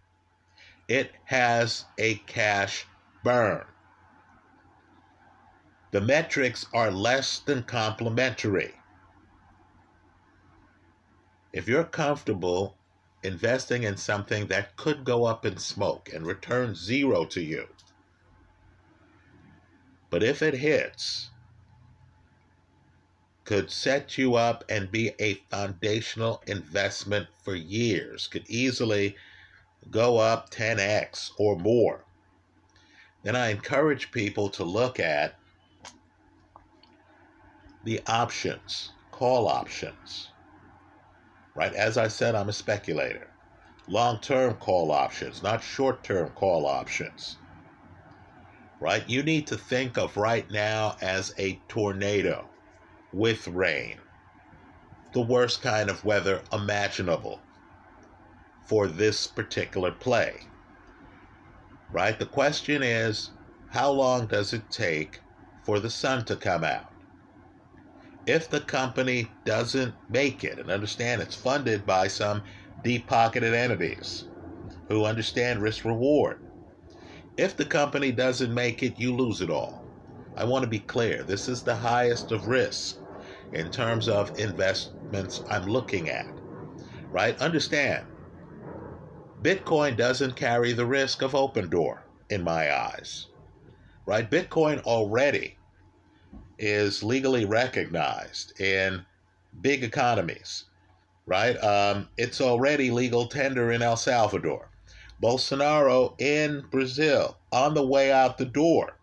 It 0.88 1.12
has 1.26 1.86
a 2.00 2.16
cash 2.16 2.88
burn. 3.24 3.64
The 5.96 6.02
metrics 6.02 6.66
are 6.74 6.92
less 6.92 7.40
than 7.40 7.64
complementary. 7.64 8.74
If 11.54 11.70
you're 11.70 11.86
comfortable 11.86 12.76
investing 13.24 13.84
in 13.84 13.96
something 13.96 14.48
that 14.48 14.76
could 14.76 15.06
go 15.06 15.24
up 15.24 15.46
in 15.46 15.56
smoke 15.56 16.10
and 16.14 16.28
return 16.28 16.76
zero 16.76 17.24
to 17.28 17.42
you, 17.42 17.70
but 20.10 20.22
if 20.22 20.42
it 20.42 20.56
hits, 20.56 21.30
could 23.46 23.72
set 23.72 24.18
you 24.18 24.36
up 24.36 24.66
and 24.68 24.92
be 24.92 25.14
a 25.18 25.36
foundational 25.50 26.44
investment 26.46 27.30
for 27.42 27.56
years, 27.56 28.28
could 28.28 28.44
easily 28.50 29.16
go 29.90 30.18
up 30.18 30.50
10x 30.50 31.32
or 31.38 31.58
more, 31.58 32.04
then 33.24 33.38
I 33.38 33.48
encourage 33.48 34.12
people 34.12 34.50
to 34.50 34.66
look 34.66 35.00
at 35.00 35.40
the 37.86 38.02
options, 38.08 38.96
call 39.12 39.48
options 39.48 40.34
right? 41.56 41.74
As 41.74 41.98
I 41.98 42.08
said, 42.08 42.36
I'm 42.36 42.50
a 42.50 42.54
speculator. 42.54 43.32
Long 43.88 44.20
term 44.22 44.56
call 44.56 44.92
options, 44.92 45.44
not 45.44 45.64
short 45.64 46.04
term 46.04 46.30
call 46.32 46.66
options, 46.66 47.40
right? 48.80 49.08
You 49.10 49.24
need 49.24 49.48
to 49.48 49.58
think 49.58 49.98
of 49.98 50.18
right 50.18 50.50
now 50.52 50.98
as 51.02 51.34
a 51.38 51.64
tornado 51.70 52.52
with 53.12 53.48
rain, 53.48 54.00
the 55.14 55.22
worst 55.22 55.62
kind 55.62 55.90
of 55.90 56.06
weather 56.06 56.44
imaginable 56.54 57.48
for 58.64 58.88
this 58.88 59.28
particular 59.28 59.92
play, 59.92 60.50
right? 61.92 62.20
The 62.20 62.28
question 62.28 62.84
is, 62.84 63.32
how 63.70 63.92
long 63.92 64.28
does 64.28 64.54
it 64.54 64.72
take 64.72 65.22
for 65.64 65.80
the 65.80 65.92
sun 65.92 66.26
to 66.26 66.38
come 66.38 66.64
out? 66.66 66.95
If 68.26 68.50
the 68.50 68.62
company 68.62 69.38
doesn't 69.46 69.96
make 70.10 70.44
it, 70.44 70.60
and 70.60 70.72
understand 70.72 71.22
it's 71.22 71.36
funded 71.36 71.86
by 71.86 72.08
some 72.08 72.44
deep 72.82 73.08
pocketed 73.08 73.54
entities 73.54 74.26
who 74.90 75.06
understand 75.06 75.62
risk 75.62 75.86
reward. 75.86 76.40
If 77.38 77.58
the 77.58 77.66
company 77.66 78.12
doesn't 78.12 78.54
make 78.54 78.84
it, 78.84 79.00
you 79.00 79.16
lose 79.16 79.42
it 79.42 79.50
all. 79.50 79.90
I 80.36 80.46
want 80.46 80.64
to 80.64 80.70
be 80.70 80.80
clear 80.80 81.24
this 81.24 81.48
is 81.48 81.64
the 81.64 81.78
highest 81.78 82.32
of 82.32 82.48
risk 82.48 83.00
in 83.52 83.70
terms 83.70 84.08
of 84.08 84.32
investments 84.38 85.42
I'm 85.50 85.66
looking 85.66 86.10
at, 86.10 86.42
right? 87.12 87.40
Understand, 87.42 88.06
Bitcoin 89.42 89.98
doesn't 89.98 90.36
carry 90.36 90.74
the 90.74 90.86
risk 90.86 91.22
of 91.22 91.34
Opendoor 91.34 92.02
in 92.30 92.44
my 92.44 92.74
eyes, 92.76 93.28
right? 94.06 94.30
Bitcoin 94.30 94.82
already 94.84 95.60
is 96.58 97.04
legally 97.04 97.46
recognized 97.46 98.60
in 98.60 99.06
big 99.62 99.84
economies, 99.84 100.66
right? 101.26 101.56
Um, 101.58 102.10
it's 102.18 102.42
already 102.42 102.92
legal 102.92 103.28
tender 103.28 103.72
in 103.72 103.82
El 103.82 103.98
Salvador. 103.98 104.70
Bolsonaro 105.22 106.20
in 106.20 106.66
Brazil 106.72 107.38
on 107.52 107.74
the 107.74 107.86
way 107.86 108.12
out 108.12 108.38
the 108.38 108.46
door, 108.46 108.98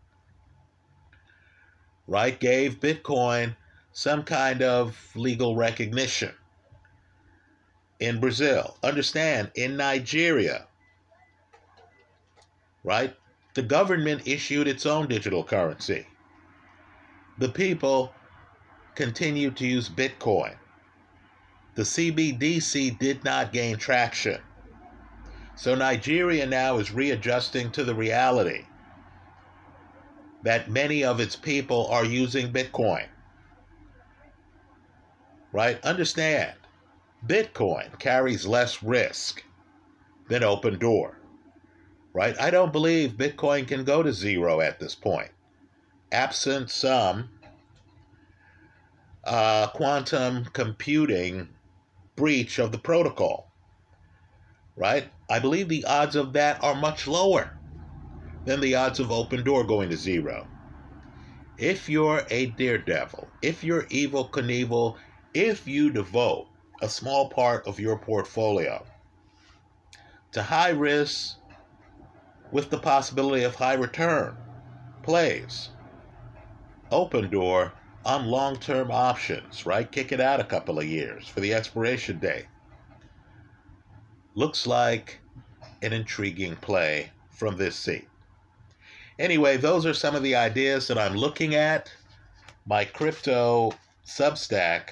right? 2.07 2.39
Gave 2.39 2.81
Bitcoin 2.81 3.57
some 3.93 4.23
kind 4.23 4.63
of 4.63 4.97
legal 5.15 5.57
recognition 5.57 6.33
in 7.99 8.21
Brazil. 8.21 8.77
Understand, 8.83 9.51
in 9.55 9.77
Nigeria, 9.77 10.67
right? 12.85 13.15
The 13.55 13.63
government 13.63 14.27
issued 14.27 14.67
its 14.69 14.87
own 14.87 15.09
digital 15.09 15.45
currency 15.45 16.07
the 17.39 17.49
people 17.49 18.13
continue 18.95 19.51
to 19.51 19.67
use 19.67 19.89
Bitcoin. 19.89 20.55
The 21.75 21.83
CBDC 21.83 22.99
did 22.99 23.25
not 23.25 23.53
gain 23.53 23.77
traction. 23.77 24.41
So 25.57 25.75
Nigeria 25.75 26.47
now 26.47 26.79
is 26.79 26.93
readjusting 26.93 27.71
to 27.73 27.85
the 27.85 27.95
reality 27.95 28.65
that 30.43 30.71
many 30.71 31.05
of 31.05 31.21
its 31.21 31.37
people 31.37 31.87
are 31.87 32.05
using 32.05 32.53
Bitcoin. 32.53 33.07
Right? 35.53 35.83
Understand, 35.85 36.55
Bitcoin 37.27 37.99
carries 37.99 38.47
less 38.47 38.83
risk 38.83 39.45
than 40.29 40.43
Opendoor. 40.43 41.15
Right? 42.13 42.39
I 42.39 42.51
don't 42.51 42.73
believe 42.73 43.13
Bitcoin 43.13 43.67
can 43.67 43.85
go 43.85 44.03
to 44.03 44.13
zero 44.13 44.61
at 44.61 44.81
this 44.81 44.95
point 44.95 45.31
absent 46.13 46.71
some 46.71 47.31
uh, 49.25 49.69
quantum 49.69 50.45
computing 50.53 51.49
breach 52.17 52.59
of 52.59 52.73
the 52.73 52.79
protocol. 52.79 53.51
right? 54.77 55.11
I 55.31 55.39
believe 55.39 55.69
the 55.69 55.85
odds 55.85 56.17
of 56.17 56.33
that 56.35 56.63
are 56.63 56.75
much 56.75 57.07
lower 57.07 57.55
than 58.45 58.61
the 58.61 58.75
odds 58.75 59.01
of 59.01 59.09
Opendoor 59.09 59.67
going 59.67 59.91
to 59.91 59.97
zero. 59.97 60.47
If 61.59 61.89
you're 61.89 62.27
a 62.31 62.47
daredevil, 62.47 63.29
if 63.41 63.63
you're 63.63 63.85
Evel 63.85 64.31
Knievel, 64.31 64.97
if 65.35 65.67
you 65.67 65.91
devote 65.91 66.49
a 66.81 66.89
small 66.89 67.29
part 67.29 67.67
of 67.67 67.79
your 67.79 67.97
portfolio 67.97 68.85
to 70.33 70.43
high 70.43 70.71
risk 70.71 71.37
with 72.51 72.71
the 72.71 72.79
possibility 72.79 73.45
of 73.45 73.55
high 73.55 73.75
return 73.75 74.37
plays, 75.03 75.71
Opendoor 76.93 77.73
on 78.05 78.27
long 78.27 78.57
term 78.57 78.91
options, 78.91 79.65
right? 79.67 79.91
Kick 79.91 80.13
it 80.13 80.21
out 80.21 80.41
a 80.41 80.45
couple 80.45 80.79
of 80.79 80.85
years 80.85 81.27
for 81.27 81.41
the 81.41 81.55
expiration 81.55 82.19
date. 82.19 82.45
Looks 84.35 84.67
like 84.67 85.21
an 85.83 85.93
intriguing 85.93 86.57
play 86.57 87.11
from 87.31 87.57
this 87.57 87.77
seat. 87.77 88.09
Anyway, 89.19 89.57
those 89.57 89.87
are 89.87 89.95
some 89.95 90.15
of 90.15 90.23
the 90.23 90.37
ideas 90.37 90.87
that 90.89 90.99
I'm 90.99 91.17
looking 91.17 91.55
at. 91.55 91.91
My 92.67 92.85
crypto 92.85 93.73
Substack 94.07 94.91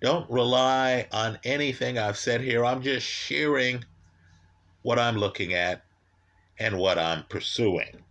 Don't 0.00 0.28
rely 0.30 1.06
on 1.12 1.38
anything 1.44 1.98
I've 1.98 2.16
said 2.16 2.40
here. 2.40 2.64
I'm 2.64 2.80
just 2.80 3.06
sharing 3.06 3.84
what 4.80 4.98
I'm 4.98 5.16
looking 5.16 5.52
at 5.52 5.84
and 6.58 6.78
what 6.78 6.98
I'm 6.98 7.24
pursuing. 7.24 8.02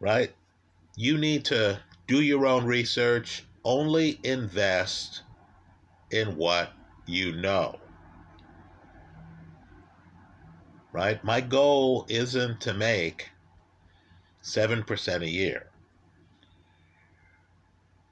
Right? 0.00 0.32
You 0.96 1.18
need 1.18 1.44
to 1.46 1.78
do 2.08 2.20
your 2.20 2.46
own 2.46 2.64
research, 2.64 3.44
only 3.64 4.18
invest 4.24 5.22
in 6.10 6.36
what 6.36 6.72
you 7.06 7.32
know. 7.32 7.78
Right? 10.92 11.22
My 11.22 11.40
goal 11.40 12.06
isn't 12.08 12.60
to 12.62 12.74
make 12.74 13.30
7% 14.42 15.22
a 15.22 15.28
year. 15.28 15.66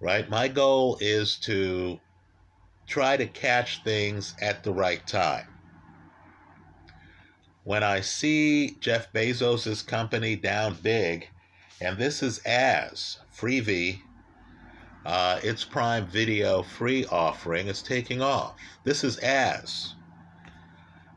Right? 0.00 0.28
My 0.28 0.48
goal 0.48 0.98
is 1.00 1.36
to 1.38 1.98
try 2.86 3.16
to 3.16 3.26
catch 3.26 3.82
things 3.82 4.34
at 4.40 4.62
the 4.62 4.72
right 4.72 5.06
time 5.06 5.46
when 7.64 7.82
I 7.82 8.00
see 8.00 8.76
Jeff 8.78 9.10
Bezos' 9.12 9.84
company 9.84 10.36
down 10.36 10.76
big, 10.82 11.30
and 11.80 11.98
this 11.98 12.22
is 12.22 12.38
as 12.40 13.18
Freevee, 13.34 14.02
uh, 15.04 15.40
its 15.42 15.64
Prime 15.64 16.06
Video 16.06 16.62
free 16.62 17.04
offering 17.06 17.68
is 17.68 17.82
taking 17.82 18.22
off. 18.22 18.54
This 18.84 19.04
is 19.04 19.18
as 19.18 19.94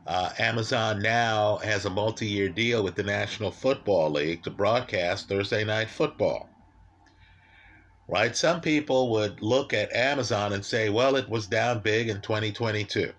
uh, 0.08 0.30
Amazon 0.38 1.02
now 1.02 1.58
has 1.58 1.84
a 1.84 1.90
multi 1.90 2.26
year 2.26 2.48
deal 2.48 2.82
with 2.82 2.94
the 2.94 3.02
National 3.02 3.50
Football 3.50 4.10
League 4.10 4.42
to 4.42 4.50
broadcast 4.50 5.28
Thursday 5.28 5.64
Night 5.64 5.90
Football. 5.90 6.48
Right? 8.08 8.34
Some 8.34 8.62
people 8.62 9.10
would 9.10 9.42
look 9.42 9.74
at 9.74 9.92
Amazon 9.92 10.54
and 10.54 10.64
say, 10.64 10.88
well, 10.88 11.16
it 11.16 11.28
was 11.28 11.46
down 11.46 11.80
big 11.80 12.08
in 12.08 12.22
2022. 12.22 13.12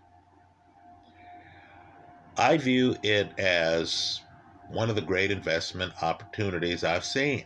I 2.38 2.58
view 2.58 2.96
it 3.04 3.38
as 3.38 4.22
one 4.70 4.90
of 4.90 4.96
the 4.96 5.02
great 5.02 5.30
investment 5.30 5.94
opportunities 6.02 6.84
I've 6.84 7.06
seen. 7.06 7.44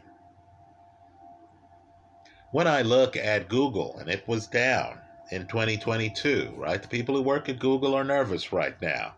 When 2.53 2.67
I 2.67 2.83
look 2.83 3.17
at 3.17 3.49
Google, 3.49 3.97
and 3.97 4.07
it 4.07 4.27
was 4.27 4.45
down 4.45 4.99
in 5.31 5.47
2022, 5.47 6.53
right? 6.55 6.79
The 6.79 6.87
people 6.87 7.15
who 7.15 7.23
work 7.23 7.49
at 7.49 7.57
Google 7.57 7.95
are 7.95 8.03
nervous 8.03 8.53
right 8.53 8.79
now. 8.79 9.15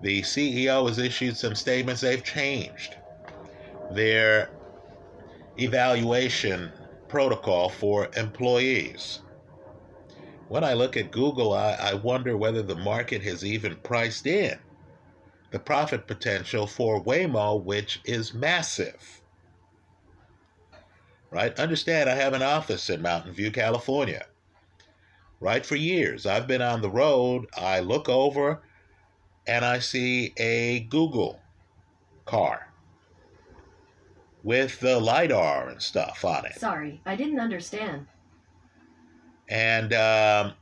The 0.00 0.22
CEO 0.22 0.86
has 0.86 0.96
issued 0.98 1.36
some 1.36 1.56
statements, 1.56 2.02
they've 2.02 2.22
changed 2.22 2.94
their 3.90 4.48
evaluation 5.58 6.70
protocol 7.08 7.68
for 7.68 8.08
employees. 8.16 9.18
When 10.46 10.62
I 10.62 10.74
look 10.74 10.96
at 10.96 11.10
Google, 11.10 11.52
I, 11.52 11.72
I 11.72 11.94
wonder 11.94 12.36
whether 12.36 12.62
the 12.62 12.76
market 12.76 13.22
has 13.24 13.44
even 13.44 13.74
priced 13.74 14.24
in 14.24 14.56
the 15.50 15.58
profit 15.58 16.06
potential 16.06 16.68
for 16.68 17.02
Waymo, 17.02 17.60
which 17.60 18.00
is 18.04 18.32
massive. 18.32 19.21
Right? 21.32 21.58
Understand, 21.58 22.10
I 22.10 22.14
have 22.14 22.34
an 22.34 22.42
office 22.42 22.90
in 22.90 23.00
Mountain 23.00 23.32
View, 23.32 23.50
California. 23.50 24.26
Right? 25.40 25.64
For 25.64 25.76
years, 25.76 26.26
I've 26.26 26.46
been 26.46 26.60
on 26.60 26.82
the 26.82 26.90
road. 26.90 27.46
I 27.56 27.80
look 27.80 28.10
over 28.10 28.62
and 29.46 29.64
I 29.64 29.78
see 29.78 30.34
a 30.36 30.80
Google 30.90 31.40
car 32.26 32.70
with 34.44 34.78
the 34.80 35.00
LiDAR 35.00 35.70
and 35.70 35.80
stuff 35.80 36.22
on 36.22 36.44
it. 36.44 36.60
Sorry, 36.60 37.00
I 37.06 37.16
didn't 37.16 37.40
understand. 37.40 38.06
And 39.48 39.94
um, 39.94 40.52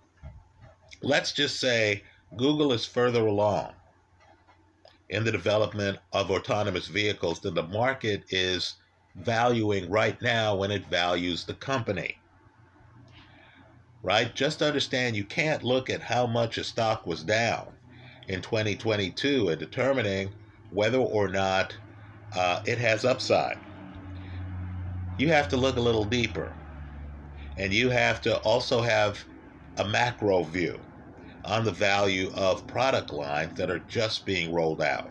let's 1.03 1.33
just 1.33 1.59
say 1.59 2.05
Google 2.37 2.73
is 2.73 2.87
further 2.87 3.27
along 3.27 3.73
in 5.09 5.25
the 5.25 5.33
development 5.33 5.99
of 6.13 6.31
autonomous 6.31 6.87
vehicles 6.87 7.41
than 7.41 7.55
the 7.55 7.65
market 7.65 8.23
is 8.31 8.77
valuing 9.17 9.89
right 9.91 10.21
now 10.23 10.57
when 10.57 10.71
it 10.71 10.87
values 10.87 11.45
the 11.45 11.55
company. 11.55 12.17
Right? 14.03 14.35
Just 14.35 14.63
understand 14.63 15.17
you 15.17 15.25
can't 15.25 15.63
look 15.63 15.91
at 15.91 16.01
how 16.01 16.27
much 16.27 16.57
a 16.59 16.65
stock 16.65 17.07
was 17.07 17.23
down 17.23 17.69
in 18.29 18.41
2022 18.41 19.49
and 19.49 19.59
determining 19.59 20.31
whether 20.71 20.99
or 20.99 21.29
not 21.29 21.77
uh, 22.35 22.63
it 22.65 22.79
has 22.79 23.05
upside. 23.05 23.59
You 25.19 25.29
have 25.29 25.49
to 25.49 25.57
look 25.57 25.77
a 25.77 25.81
little 25.81 26.05
deeper. 26.05 26.53
And 27.57 27.75
you 27.75 27.91
have 27.91 28.23
to 28.23 28.39
also 28.39 28.81
have 28.81 29.23
a 29.77 29.85
macro 29.85 30.45
view 30.45 30.81
on 31.45 31.65
the 31.65 31.73
value 31.73 32.31
of 32.35 32.67
product 32.67 33.13
lines 33.13 33.57
that 33.59 33.71
are 33.71 33.81
just 33.81 34.25
being 34.25 34.53
rolled 34.53 34.81
out. 34.81 35.11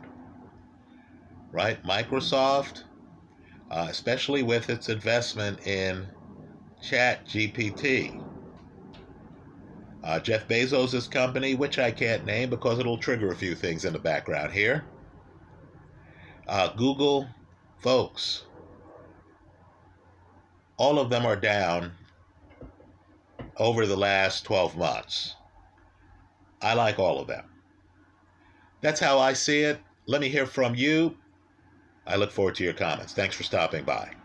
Right? 1.52 1.84
Microsoft, 1.84 2.84
uh, 3.72 3.88
especially 3.90 4.44
with 4.44 4.70
its 4.70 4.90
investment 4.90 5.66
in 5.66 6.08
Chat 6.82 7.28
GPT. 7.28 8.20
Uh, 10.04 10.20
Jeff 10.20 10.48
Bezos' 10.48 11.10
company, 11.10 11.56
which 11.56 11.78
I 11.78 11.92
can't 11.92 12.26
name 12.26 12.50
because 12.50 12.80
it'll 12.80 12.98
trigger 12.98 13.32
a 13.32 13.36
few 13.36 13.54
things 13.54 13.84
in 13.84 13.94
the 13.94 14.00
background 14.00 14.54
here. 14.54 14.86
Uh, 16.48 16.70
Google, 16.70 17.28
folks, 17.82 18.44
all 20.78 20.98
of 20.98 21.10
them 21.10 21.26
are 21.26 21.36
down 21.36 21.92
over 23.58 23.86
the 23.86 23.98
last 23.98 24.46
12 24.46 24.78
months. 24.78 25.36
I 26.62 26.74
like 26.74 26.98
all 26.98 27.20
of 27.20 27.28
them. 27.28 27.44
That's 28.82 29.00
how 29.00 29.20
I 29.20 29.34
see 29.34 29.62
it. 29.62 29.82
Let 30.08 30.22
me 30.22 30.30
hear 30.30 30.46
from 30.46 30.76
you. 30.76 31.18
I 32.10 32.18
look 32.18 32.32
forward 32.32 32.56
to 32.56 32.64
your 32.66 32.74
comments. 32.74 33.14
Thanks 33.14 33.36
for 33.38 33.44
stopping 33.44 33.86
by. 33.86 34.19